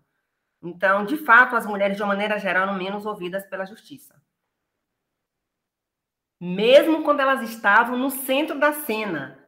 Então, 0.62 1.05
de 1.05 1.16
fato, 1.16 1.57
as 1.57 1.66
mulheres, 1.66 1.96
de 1.96 2.03
uma 2.03 2.09
maneira 2.09 2.38
geral, 2.38 2.64
eram 2.64 2.75
menos 2.75 3.07
ouvidas 3.07 3.46
pela 3.46 3.64
justiça. 3.64 4.20
Mesmo 6.38 7.03
quando 7.03 7.20
elas 7.20 7.42
estavam 7.49 7.99
no 7.99 8.11
centro 8.11 8.59
da 8.59 8.73
cena, 8.73 9.38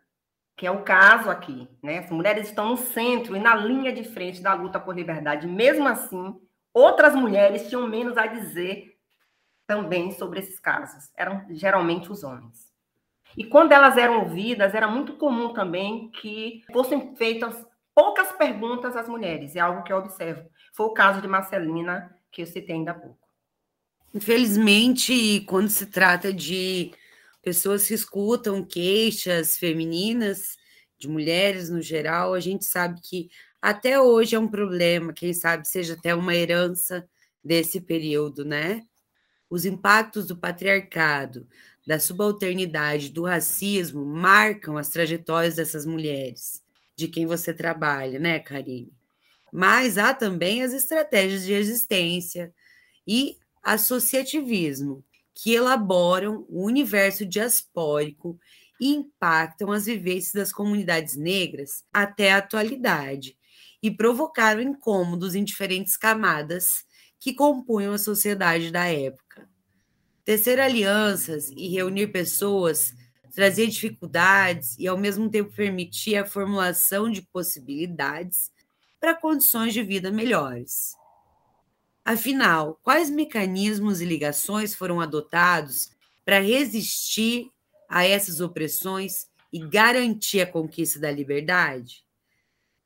que 0.56 0.66
é 0.66 0.70
o 0.70 0.82
caso 0.82 1.30
aqui, 1.30 1.68
né? 1.82 1.98
As 1.98 2.10
mulheres 2.10 2.48
estão 2.48 2.70
no 2.70 2.76
centro 2.76 3.36
e 3.36 3.40
na 3.40 3.54
linha 3.54 3.92
de 3.92 4.04
frente 4.04 4.42
da 4.42 4.54
luta 4.54 4.78
por 4.78 4.94
liberdade. 4.94 5.46
Mesmo 5.46 5.88
assim, 5.88 6.38
outras 6.72 7.14
mulheres 7.14 7.68
tinham 7.68 7.86
menos 7.86 8.16
a 8.16 8.26
dizer 8.26 8.98
também 9.66 10.12
sobre 10.12 10.40
esses 10.40 10.60
casos. 10.60 11.10
Eram 11.16 11.46
geralmente 11.50 12.12
os 12.12 12.22
homens. 12.22 12.70
E 13.36 13.44
quando 13.44 13.72
elas 13.72 13.96
eram 13.96 14.20
ouvidas, 14.20 14.74
era 14.74 14.86
muito 14.86 15.14
comum 15.14 15.54
também 15.54 16.10
que 16.10 16.62
fossem 16.70 17.16
feitas 17.16 17.66
poucas 17.94 18.32
perguntas 18.32 18.96
às 18.96 19.08
mulheres, 19.08 19.56
é 19.56 19.60
algo 19.60 19.82
que 19.82 19.92
eu 19.92 19.98
observo. 19.98 20.48
Foi 20.72 20.86
o 20.86 20.94
caso 20.94 21.20
de 21.20 21.28
Marcelina, 21.28 22.14
que 22.30 22.42
eu 22.42 22.46
citei 22.46 22.74
ainda 22.74 22.92
há 22.92 22.94
pouco. 22.94 23.18
Infelizmente, 24.14 25.40
quando 25.46 25.68
se 25.68 25.86
trata 25.86 26.32
de 26.32 26.92
pessoas 27.42 27.86
que 27.86 27.94
escutam 27.94 28.64
queixas 28.64 29.56
femininas, 29.56 30.56
de 30.98 31.08
mulheres 31.08 31.68
no 31.68 31.82
geral, 31.82 32.32
a 32.32 32.40
gente 32.40 32.64
sabe 32.64 33.00
que 33.02 33.28
até 33.60 34.00
hoje 34.00 34.34
é 34.34 34.38
um 34.38 34.48
problema, 34.48 35.12
quem 35.12 35.32
sabe 35.34 35.66
seja 35.66 35.94
até 35.94 36.14
uma 36.14 36.34
herança 36.34 37.08
desse 37.42 37.80
período, 37.80 38.44
né? 38.44 38.82
Os 39.50 39.64
impactos 39.64 40.26
do 40.26 40.36
patriarcado, 40.36 41.46
da 41.86 41.98
subalternidade, 41.98 43.10
do 43.10 43.24
racismo 43.24 44.04
marcam 44.04 44.76
as 44.76 44.88
trajetórias 44.88 45.56
dessas 45.56 45.84
mulheres, 45.84 46.62
de 46.96 47.08
quem 47.08 47.26
você 47.26 47.52
trabalha, 47.52 48.18
né, 48.18 48.38
Karine? 48.38 48.92
Mas 49.52 49.98
há 49.98 50.14
também 50.14 50.62
as 50.62 50.72
estratégias 50.72 51.44
de 51.44 51.52
resistência 51.52 52.54
e 53.06 53.36
associativismo, 53.62 55.04
que 55.34 55.52
elaboram 55.54 56.46
o 56.48 56.64
universo 56.64 57.26
diaspórico 57.26 58.38
e 58.80 58.88
impactam 58.94 59.72
as 59.72 59.86
vivências 59.86 60.32
das 60.32 60.52
comunidades 60.52 61.16
negras 61.16 61.84
até 61.92 62.32
a 62.32 62.38
atualidade 62.38 63.36
e 63.82 63.90
provocaram 63.90 64.62
incômodos 64.62 65.34
em 65.34 65.44
diferentes 65.44 65.96
camadas 65.96 66.84
que 67.20 67.34
compunham 67.34 67.94
a 67.94 67.98
sociedade 67.98 68.70
da 68.70 68.86
época. 68.86 69.48
Tecer 70.24 70.60
alianças 70.60 71.50
e 71.50 71.68
reunir 71.68 72.08
pessoas 72.08 72.94
trazia 73.34 73.66
dificuldades 73.66 74.76
e, 74.78 74.86
ao 74.86 74.98
mesmo 74.98 75.30
tempo, 75.30 75.52
permitia 75.54 76.22
a 76.22 76.26
formulação 76.26 77.10
de 77.10 77.22
possibilidades 77.22 78.50
para 79.02 79.16
condições 79.16 79.74
de 79.74 79.82
vida 79.82 80.12
melhores. 80.12 80.96
Afinal, 82.04 82.78
quais 82.84 83.10
mecanismos 83.10 84.00
e 84.00 84.04
ligações 84.04 84.76
foram 84.76 85.00
adotados 85.00 85.90
para 86.24 86.38
resistir 86.38 87.50
a 87.88 88.06
essas 88.06 88.40
opressões 88.40 89.28
e 89.52 89.58
garantir 89.58 90.40
a 90.40 90.46
conquista 90.46 91.00
da 91.00 91.10
liberdade? 91.10 92.04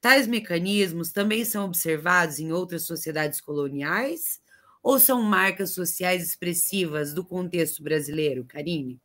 Tais 0.01 0.27
mecanismos 0.27 1.13
também 1.13 1.45
são 1.45 1.67
observados 1.67 2.39
em 2.39 2.51
outras 2.51 2.85
sociedades 2.85 3.39
coloniais 3.39 4.41
ou 4.83 4.99
são 4.99 5.21
marcas 5.21 5.73
sociais 5.73 6.27
expressivas 6.27 7.13
do 7.13 7.23
contexto 7.23 7.83
brasileiro, 7.83 8.43
Karine? 8.43 8.99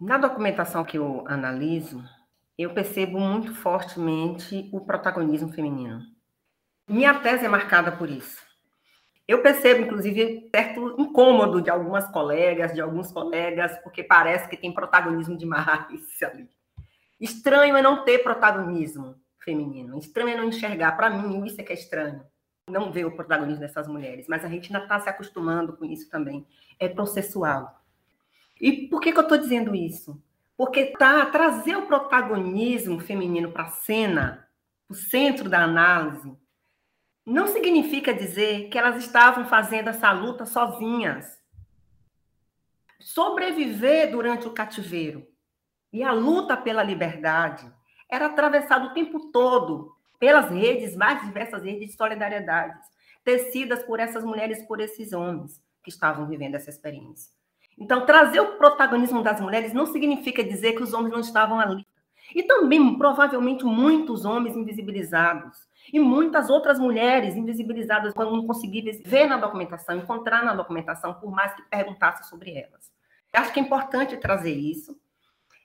Na 0.00 0.16
documentação 0.16 0.82
que 0.82 0.96
eu 0.96 1.28
analiso, 1.28 2.02
eu 2.56 2.72
percebo 2.72 3.20
muito 3.20 3.54
fortemente 3.54 4.70
o 4.72 4.80
protagonismo 4.80 5.52
feminino. 5.52 6.13
Minha 6.86 7.14
tese 7.14 7.46
é 7.46 7.48
marcada 7.48 7.92
por 7.92 8.10
isso. 8.10 8.42
Eu 9.26 9.40
percebo, 9.40 9.82
inclusive, 9.82 10.50
certo 10.54 10.94
incômodo 10.98 11.62
de 11.62 11.70
algumas 11.70 12.06
colegas, 12.10 12.74
de 12.74 12.80
alguns 12.80 13.10
colegas, 13.10 13.78
porque 13.78 14.02
parece 14.02 14.48
que 14.48 14.56
tem 14.56 14.72
protagonismo 14.72 15.36
demais 15.36 15.86
ali. 16.22 16.48
Estranho 17.18 17.74
é 17.74 17.80
não 17.80 18.04
ter 18.04 18.18
protagonismo 18.18 19.14
feminino. 19.38 19.98
Estranho 19.98 20.28
é 20.28 20.36
não 20.36 20.44
enxergar. 20.44 20.92
Para 20.92 21.08
mim, 21.08 21.44
isso 21.46 21.58
é 21.58 21.64
que 21.64 21.72
é 21.72 21.74
estranho. 21.74 22.22
Não 22.68 22.92
ver 22.92 23.06
o 23.06 23.16
protagonismo 23.16 23.60
dessas 23.60 23.88
mulheres. 23.88 24.26
Mas 24.28 24.44
a 24.44 24.48
gente 24.48 24.66
ainda 24.66 24.84
está 24.84 25.00
se 25.00 25.08
acostumando 25.08 25.74
com 25.74 25.86
isso 25.86 26.10
também. 26.10 26.46
É 26.78 26.86
processual. 26.86 27.82
E 28.60 28.88
por 28.88 29.00
que, 29.00 29.10
que 29.10 29.18
eu 29.18 29.22
estou 29.22 29.38
dizendo 29.38 29.74
isso? 29.74 30.22
Porque 30.56 30.86
tá, 30.98 31.24
trazer 31.26 31.76
o 31.76 31.86
protagonismo 31.86 33.00
feminino 33.00 33.50
para 33.52 33.64
a 33.64 33.70
cena, 33.70 34.48
o 34.88 34.94
centro 34.94 35.48
da 35.48 35.62
análise, 35.62 36.36
não 37.24 37.46
significa 37.46 38.12
dizer 38.12 38.68
que 38.68 38.78
elas 38.78 39.02
estavam 39.02 39.46
fazendo 39.46 39.88
essa 39.88 40.12
luta 40.12 40.44
sozinhas. 40.44 41.40
Sobreviver 43.00 44.10
durante 44.10 44.46
o 44.46 44.52
cativeiro 44.52 45.26
e 45.92 46.02
a 46.02 46.12
luta 46.12 46.56
pela 46.56 46.82
liberdade 46.82 47.70
era 48.10 48.26
atravessado 48.26 48.88
o 48.88 48.94
tempo 48.94 49.30
todo 49.30 49.94
pelas 50.18 50.50
redes, 50.50 50.96
mais 50.96 51.22
diversas 51.22 51.62
redes 51.62 51.90
de 51.90 51.96
solidariedade, 51.96 52.78
tecidas 53.24 53.82
por 53.82 54.00
essas 54.00 54.24
mulheres, 54.24 54.62
por 54.66 54.80
esses 54.80 55.12
homens 55.12 55.62
que 55.82 55.90
estavam 55.90 56.26
vivendo 56.26 56.54
essa 56.54 56.70
experiência. 56.70 57.32
Então, 57.76 58.06
trazer 58.06 58.40
o 58.40 58.56
protagonismo 58.56 59.22
das 59.22 59.40
mulheres 59.40 59.72
não 59.72 59.86
significa 59.86 60.44
dizer 60.44 60.74
que 60.74 60.82
os 60.82 60.92
homens 60.92 61.12
não 61.12 61.20
estavam 61.20 61.58
ali. 61.58 61.86
E 62.34 62.42
também, 62.42 62.96
provavelmente, 62.96 63.64
muitos 63.64 64.24
homens 64.24 64.56
invisibilizados 64.56 65.58
e 65.92 66.00
muitas 66.00 66.50
outras 66.50 66.78
mulheres 66.78 67.36
invisibilizadas 67.36 68.14
quando 68.14 68.32
não 68.32 68.46
consegui 68.46 68.82
ver 69.04 69.26
na 69.26 69.36
documentação, 69.36 69.96
encontrar 69.96 70.44
na 70.44 70.54
documentação, 70.54 71.14
por 71.14 71.30
mais 71.30 71.54
que 71.54 71.62
perguntasse 71.62 72.28
sobre 72.28 72.52
elas. 72.56 72.92
Acho 73.32 73.52
que 73.52 73.60
é 73.60 73.62
importante 73.62 74.16
trazer 74.16 74.52
isso. 74.52 74.96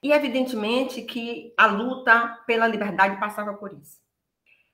E, 0.02 0.12
evidentemente, 0.12 1.02
que 1.02 1.52
a 1.56 1.66
luta 1.66 2.38
pela 2.46 2.66
liberdade 2.66 3.18
passava 3.20 3.54
por 3.54 3.72
isso. 3.72 4.00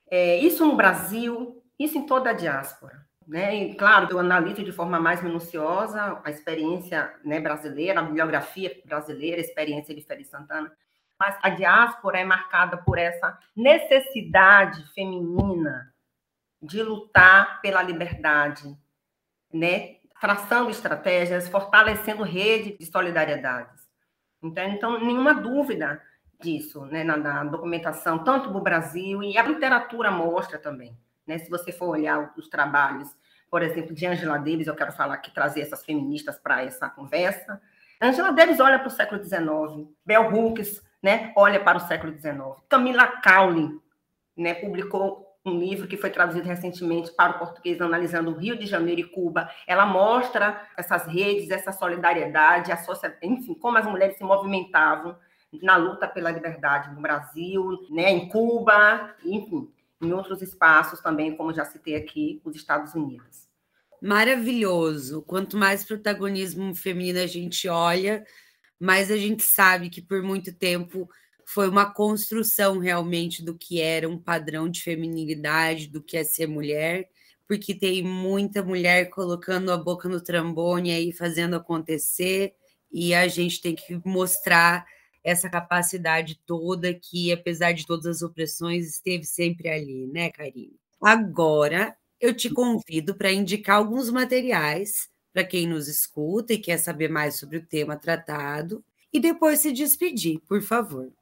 É, 0.09 0.38
isso 0.38 0.64
no 0.64 0.76
Brasil, 0.76 1.62
isso 1.78 1.98
em 1.98 2.06
toda 2.06 2.30
a 2.30 2.32
diáspora. 2.32 3.04
Né? 3.26 3.56
E, 3.56 3.74
claro, 3.74 4.09
eu 4.11 4.20
analiso 4.20 4.62
de 4.62 4.70
forma 4.70 5.00
mais 5.00 5.20
minuciosa 5.22 6.20
a 6.24 6.30
experiência 6.30 7.12
né, 7.24 7.40
brasileira, 7.40 8.00
a 8.00 8.04
bibliografia 8.04 8.80
brasileira, 8.85 9.38
a 9.38 9.44
experiência 9.44 9.94
de 9.94 10.02
Félix 10.02 10.30
Santana, 10.30 10.72
mas 11.18 11.38
a 11.42 11.48
diáspora 11.48 12.18
é 12.18 12.24
marcada 12.24 12.76
por 12.76 12.98
essa 12.98 13.38
necessidade 13.55 14.85
feminina 14.92 15.92
de 16.61 16.83
lutar 16.83 17.61
pela 17.61 17.83
liberdade, 17.83 18.76
né? 19.52 19.96
traçando 20.20 20.70
estratégias, 20.70 21.48
fortalecendo 21.48 22.22
rede 22.22 22.76
de 22.79 22.87
solidariedades. 22.87 23.87
Então, 24.42 24.64
então 24.64 25.00
nenhuma 25.00 25.35
dúvida 25.35 26.02
disso 26.40 26.85
né? 26.87 27.05
na, 27.05 27.16
na 27.16 27.44
documentação, 27.44 28.22
tanto 28.22 28.50
do 28.50 28.61
Brasil, 28.61 29.22
e 29.22 29.37
a 29.37 29.42
literatura 29.42 30.11
mostra 30.11 30.59
também. 30.59 30.96
Né? 31.26 31.38
Se 31.38 31.50
você 31.50 31.72
for 31.72 31.88
olhar 31.88 32.33
os 32.37 32.48
trabalhos, 32.48 33.09
por 33.50 33.62
exemplo, 33.62 33.94
de 33.94 34.07
Angela 34.07 34.38
Davis, 34.38 34.66
eu 34.66 34.74
quero 34.74 34.92
falar 34.92 35.14
aqui, 35.14 35.31
trazer 35.31 35.61
essas 35.61 35.85
feministas 35.85 36.38
para 36.38 36.62
essa 36.62 36.88
conversa. 36.88 37.61
Angela 38.00 38.33
Davis 38.33 38.61
olha 38.61 38.79
para 38.79 38.88
o 38.88 38.90
século 38.90 39.22
XIX, 39.22 39.88
Bell 40.05 40.35
Hooks 40.35 40.83
né, 41.02 41.32
olha 41.37 41.61
para 41.61 41.78
o 41.78 41.87
século 41.87 42.12
XIX. 42.12 42.37
Camila 42.68 43.06
Cowley 43.22 43.70
né, 44.37 44.54
publicou 44.54 45.26
um 45.44 45.59
livro 45.59 45.87
que 45.87 45.96
foi 45.96 46.11
traduzido 46.11 46.46
recentemente 46.46 47.12
para 47.12 47.37
o 47.37 47.38
português, 47.38 47.80
analisando 47.80 48.30
o 48.30 48.37
Rio 48.37 48.59
de 48.59 48.66
Janeiro 48.66 49.00
e 49.00 49.04
Cuba. 49.04 49.48
Ela 49.66 49.87
mostra 49.87 50.68
essas 50.76 51.06
redes, 51.06 51.50
essa 51.50 51.72
solidariedade, 51.72 52.72
a 52.72 52.78
enfim, 53.22 53.54
como 53.54 53.78
as 53.78 53.87
mulheres 53.87 54.16
se 54.18 54.24
movimentavam 54.24 55.16
na 55.62 55.76
luta 55.76 56.09
pela 56.09 56.30
liberdade 56.30 56.92
no 56.92 57.00
Brasil, 57.00 57.87
né, 57.90 58.11
em 58.11 58.28
Cuba, 58.28 59.14
enfim, 59.24 59.70
em 60.02 60.12
outros 60.12 60.42
espaços 60.42 61.00
também, 61.00 61.37
como 61.37 61.54
já 61.54 61.64
citei 61.64 61.94
aqui, 61.94 62.40
os 62.44 62.56
Estados 62.56 62.94
Unidos. 62.94 63.46
Maravilhoso. 64.02 65.22
Quanto 65.22 65.56
mais 65.56 65.85
protagonismo 65.85 66.74
feminino 66.74 67.20
a 67.20 67.26
gente 67.26 67.68
olha, 67.68 68.24
mas 68.79 69.11
a 69.11 69.17
gente 69.17 69.43
sabe 69.43 69.91
que 69.91 70.03
por 70.03 70.23
muito 70.23 70.53
tempo 70.53 71.09
foi 71.47 71.69
uma 71.69 71.93
construção 71.93 72.79
realmente 72.79 73.45
do 73.45 73.57
que 73.57 73.81
era 73.81 74.09
um 74.09 74.19
padrão 74.19 74.69
de 74.69 74.83
feminilidade, 74.83 75.87
do 75.87 76.03
que 76.03 76.17
é 76.17 76.25
ser 76.25 76.47
mulher, 76.49 77.09
porque 77.47 77.75
tem 77.75 78.03
muita 78.03 78.62
mulher 78.62 79.09
colocando 79.11 79.71
a 79.71 79.77
boca 79.77 80.09
no 80.09 80.21
trambone 80.21 80.91
aí 80.93 81.12
fazendo 81.12 81.55
acontecer, 81.55 82.55
e 82.91 83.15
a 83.15 83.29
gente 83.29 83.61
tem 83.61 83.75
que 83.75 84.01
mostrar 84.05 84.85
essa 85.23 85.51
capacidade 85.51 86.41
toda 86.47 86.95
que, 86.95 87.33
apesar 87.33 87.73
de 87.73 87.87
todas 87.87 88.07
as 88.07 88.23
opressões, 88.23 88.87
esteve 88.89 89.25
sempre 89.25 89.69
ali, 89.69 90.07
né, 90.07 90.31
Karine? 90.31 90.77
Agora, 91.01 91.97
eu 92.21 92.35
te 92.35 92.49
convido 92.49 93.15
para 93.15 93.33
indicar 93.33 93.77
alguns 93.77 94.11
materiais 94.11 95.09
para 95.37 95.44
quem 95.44 95.66
nos 95.66 95.87
escuta 95.87 96.55
e 96.55 96.59
quer 96.59 96.79
saber 96.79 97.11
mais 97.11 97.38
sobre 97.38 97.59
o 97.59 97.62
tema 97.62 97.94
tratado, 97.94 98.83
e 99.12 99.20
depois 99.20 99.61
se 99.61 99.70
despedir, 99.70 100.40
por 100.49 100.62
favor. 100.62 101.12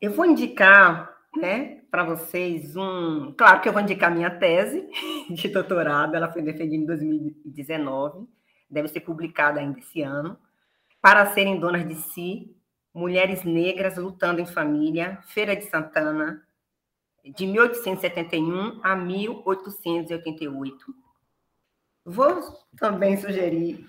Eu 0.00 0.10
vou 0.10 0.26
indicar 0.26 1.16
né, 1.36 1.82
para 1.88 2.02
vocês 2.02 2.74
um. 2.74 3.32
Claro 3.38 3.60
que 3.60 3.68
eu 3.68 3.72
vou 3.72 3.80
indicar 3.80 4.12
minha 4.12 4.28
tese 4.28 4.88
de 5.30 5.48
doutorado, 5.50 6.16
ela 6.16 6.32
foi 6.32 6.42
defendida 6.42 6.82
em 6.82 6.84
2019, 6.84 8.26
deve 8.68 8.88
ser 8.88 8.98
publicada 8.98 9.60
ainda 9.60 9.78
esse 9.78 10.02
ano. 10.02 10.36
Para 11.00 11.32
serem 11.32 11.60
donas 11.60 11.86
de 11.86 11.94
si, 11.94 12.56
mulheres 12.92 13.44
negras 13.44 13.98
lutando 13.98 14.40
em 14.40 14.46
família, 14.46 15.20
Feira 15.28 15.54
de 15.54 15.66
Santana, 15.66 16.42
de 17.24 17.46
1871 17.46 18.80
a 18.82 18.96
1888. 18.96 21.01
Vou 22.04 22.42
também 22.76 23.16
sugerir 23.16 23.86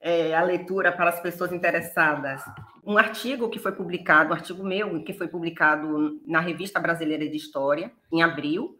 é, 0.00 0.34
a 0.34 0.42
leitura 0.42 0.90
para 0.90 1.10
as 1.10 1.20
pessoas 1.20 1.52
interessadas. 1.52 2.42
Um 2.84 2.98
artigo 2.98 3.48
que 3.48 3.58
foi 3.58 3.72
publicado, 3.72 4.30
um 4.30 4.34
artigo 4.34 4.64
meu, 4.64 5.02
que 5.04 5.12
foi 5.12 5.28
publicado 5.28 6.20
na 6.26 6.40
Revista 6.40 6.80
Brasileira 6.80 7.28
de 7.28 7.36
História, 7.36 7.92
em 8.10 8.22
abril, 8.22 8.78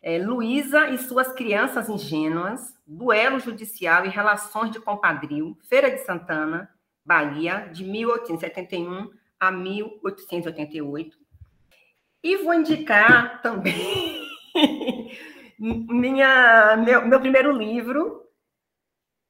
é, 0.00 0.18
Luísa 0.18 0.88
e 0.88 0.98
suas 0.98 1.32
crianças 1.32 1.88
ingênuas, 1.88 2.74
duelo 2.86 3.38
judicial 3.38 4.04
e 4.04 4.08
relações 4.08 4.72
de 4.72 4.80
compadrio, 4.80 5.56
Feira 5.68 5.90
de 5.90 5.98
Santana, 5.98 6.68
Bahia, 7.04 7.68
de 7.72 7.84
1871 7.84 9.10
a 9.38 9.50
1888. 9.50 11.18
E 12.24 12.36
vou 12.38 12.54
indicar 12.54 13.42
também 13.42 14.22
minha, 15.62 16.76
meu, 16.76 17.06
meu 17.06 17.20
primeiro 17.20 17.52
livro, 17.52 18.26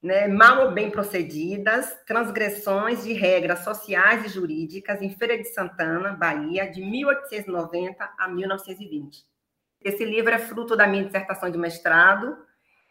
né, 0.02 0.26
mal 0.26 0.64
ou 0.64 0.72
bem 0.72 0.90
procedidas, 0.90 1.94
transgressões 2.06 3.04
de 3.04 3.12
regras 3.12 3.60
sociais 3.60 4.24
e 4.24 4.28
jurídicas 4.28 5.02
em 5.02 5.10
Feira 5.10 5.36
de 5.36 5.44
Santana, 5.44 6.14
Bahia, 6.14 6.70
de 6.70 6.80
1890 6.80 8.14
a 8.18 8.28
1920. 8.28 9.24
Esse 9.84 10.04
livro 10.04 10.32
é 10.32 10.38
fruto 10.38 10.74
da 10.74 10.86
minha 10.86 11.04
dissertação 11.04 11.50
de 11.50 11.58
mestrado 11.58 12.38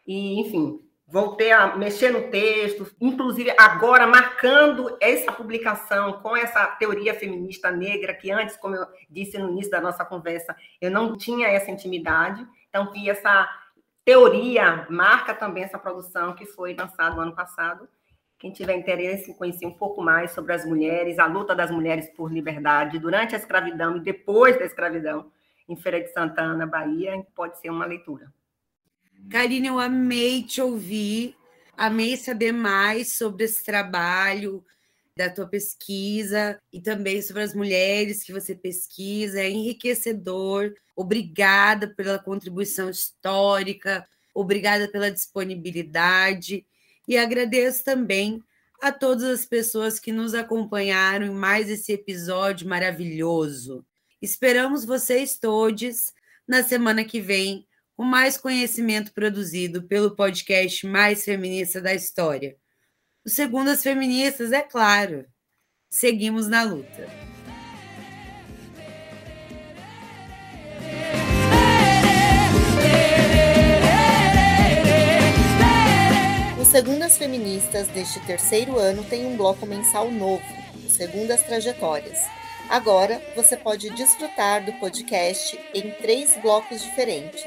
e, 0.06 0.40
enfim, 0.40 0.80
voltei 1.04 1.50
a 1.50 1.76
mexer 1.76 2.10
no 2.10 2.30
texto, 2.30 2.90
inclusive 3.00 3.52
agora 3.58 4.06
marcando 4.06 4.96
essa 5.00 5.32
publicação 5.32 6.22
com 6.22 6.36
essa 6.36 6.64
teoria 6.76 7.12
feminista 7.12 7.70
negra 7.72 8.14
que 8.14 8.30
antes, 8.30 8.56
como 8.56 8.76
eu 8.76 8.86
disse 9.10 9.36
no 9.36 9.50
início 9.50 9.70
da 9.70 9.80
nossa 9.80 10.04
conversa, 10.04 10.54
eu 10.80 10.90
não 10.90 11.16
tinha 11.16 11.48
essa 11.48 11.70
intimidade, 11.70 12.46
então 12.72 12.90
vi 12.90 13.10
essa 13.10 13.46
teoria 14.02 14.86
marca 14.88 15.34
também 15.34 15.62
essa 15.62 15.78
produção 15.78 16.34
que 16.34 16.46
foi 16.46 16.74
lançada 16.74 17.14
no 17.14 17.20
ano 17.20 17.34
passado. 17.34 17.86
Quem 18.38 18.50
tiver 18.50 18.74
interesse 18.74 19.30
em 19.30 19.34
conhecer 19.34 19.66
um 19.66 19.74
pouco 19.74 20.02
mais 20.02 20.30
sobre 20.30 20.54
as 20.54 20.64
mulheres, 20.64 21.18
a 21.18 21.26
luta 21.26 21.54
das 21.54 21.70
mulheres 21.70 22.08
por 22.16 22.32
liberdade 22.32 22.98
durante 22.98 23.34
a 23.34 23.38
escravidão 23.38 23.98
e 23.98 24.00
depois 24.00 24.58
da 24.58 24.64
escravidão 24.64 25.30
em 25.68 25.76
Feira 25.76 26.00
de 26.00 26.10
Santana, 26.14 26.66
Bahia, 26.66 27.24
pode 27.36 27.60
ser 27.60 27.68
uma 27.68 27.84
leitura. 27.84 28.32
Karine, 29.30 29.68
eu 29.68 29.78
amei 29.78 30.42
te 30.42 30.62
ouvir, 30.62 31.36
amei 31.76 32.16
saber 32.16 32.52
mais 32.52 33.18
sobre 33.18 33.44
esse 33.44 33.62
trabalho 33.62 34.64
da 35.16 35.28
tua 35.28 35.46
pesquisa 35.46 36.60
e 36.72 36.80
também 36.80 37.20
sobre 37.20 37.42
as 37.42 37.54
mulheres 37.54 38.24
que 38.24 38.32
você 38.32 38.54
pesquisa, 38.54 39.40
é 39.40 39.50
enriquecedor. 39.50 40.74
Obrigada 40.96 41.88
pela 41.88 42.18
contribuição 42.18 42.88
histórica, 42.88 44.06
obrigada 44.34 44.88
pela 44.88 45.10
disponibilidade 45.10 46.66
e 47.06 47.16
agradeço 47.16 47.84
também 47.84 48.42
a 48.80 48.90
todas 48.90 49.24
as 49.24 49.46
pessoas 49.46 50.00
que 50.00 50.12
nos 50.12 50.34
acompanharam 50.34 51.26
em 51.26 51.30
mais 51.30 51.70
esse 51.70 51.92
episódio 51.92 52.68
maravilhoso. 52.68 53.84
Esperamos 54.20 54.84
vocês 54.84 55.38
todos 55.38 56.12
na 56.46 56.62
semana 56.62 57.04
que 57.04 57.20
vem 57.20 57.66
com 57.96 58.02
mais 58.02 58.36
conhecimento 58.36 59.12
produzido 59.12 59.82
pelo 59.84 60.16
podcast 60.16 60.86
mais 60.86 61.24
feminista 61.24 61.80
da 61.80 61.94
história. 61.94 62.56
O 63.24 63.28
Segundo 63.28 63.70
as 63.70 63.82
Feministas, 63.84 64.50
é 64.50 64.62
claro. 64.62 65.24
Seguimos 65.88 66.48
na 66.48 66.64
luta. 66.64 67.06
Segundo 76.72 77.02
as 77.02 77.18
Feministas 77.18 77.86
deste 77.88 78.18
terceiro 78.26 78.78
ano 78.78 79.04
tem 79.04 79.26
um 79.26 79.36
bloco 79.36 79.66
mensal 79.66 80.10
novo, 80.10 80.42
o 80.74 80.88
Segundo 80.88 81.30
as 81.30 81.42
Trajetórias. 81.42 82.18
Agora 82.70 83.22
você 83.36 83.58
pode 83.58 83.90
desfrutar 83.90 84.64
do 84.64 84.72
podcast 84.80 85.56
em 85.74 85.90
três 85.90 86.34
blocos 86.38 86.82
diferentes. 86.82 87.44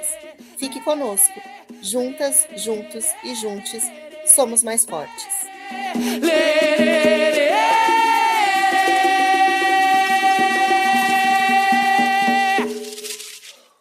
Fique 0.59 0.79
conosco. 0.81 1.41
Juntas, 1.81 2.47
juntos 2.55 3.07
e 3.23 3.33
juntes, 3.33 3.83
somos 4.27 4.61
mais 4.61 4.85
fortes. 4.85 5.54
Let 5.71 5.95
it, 5.95 6.21
let 6.21 7.38
it, 7.38 8.04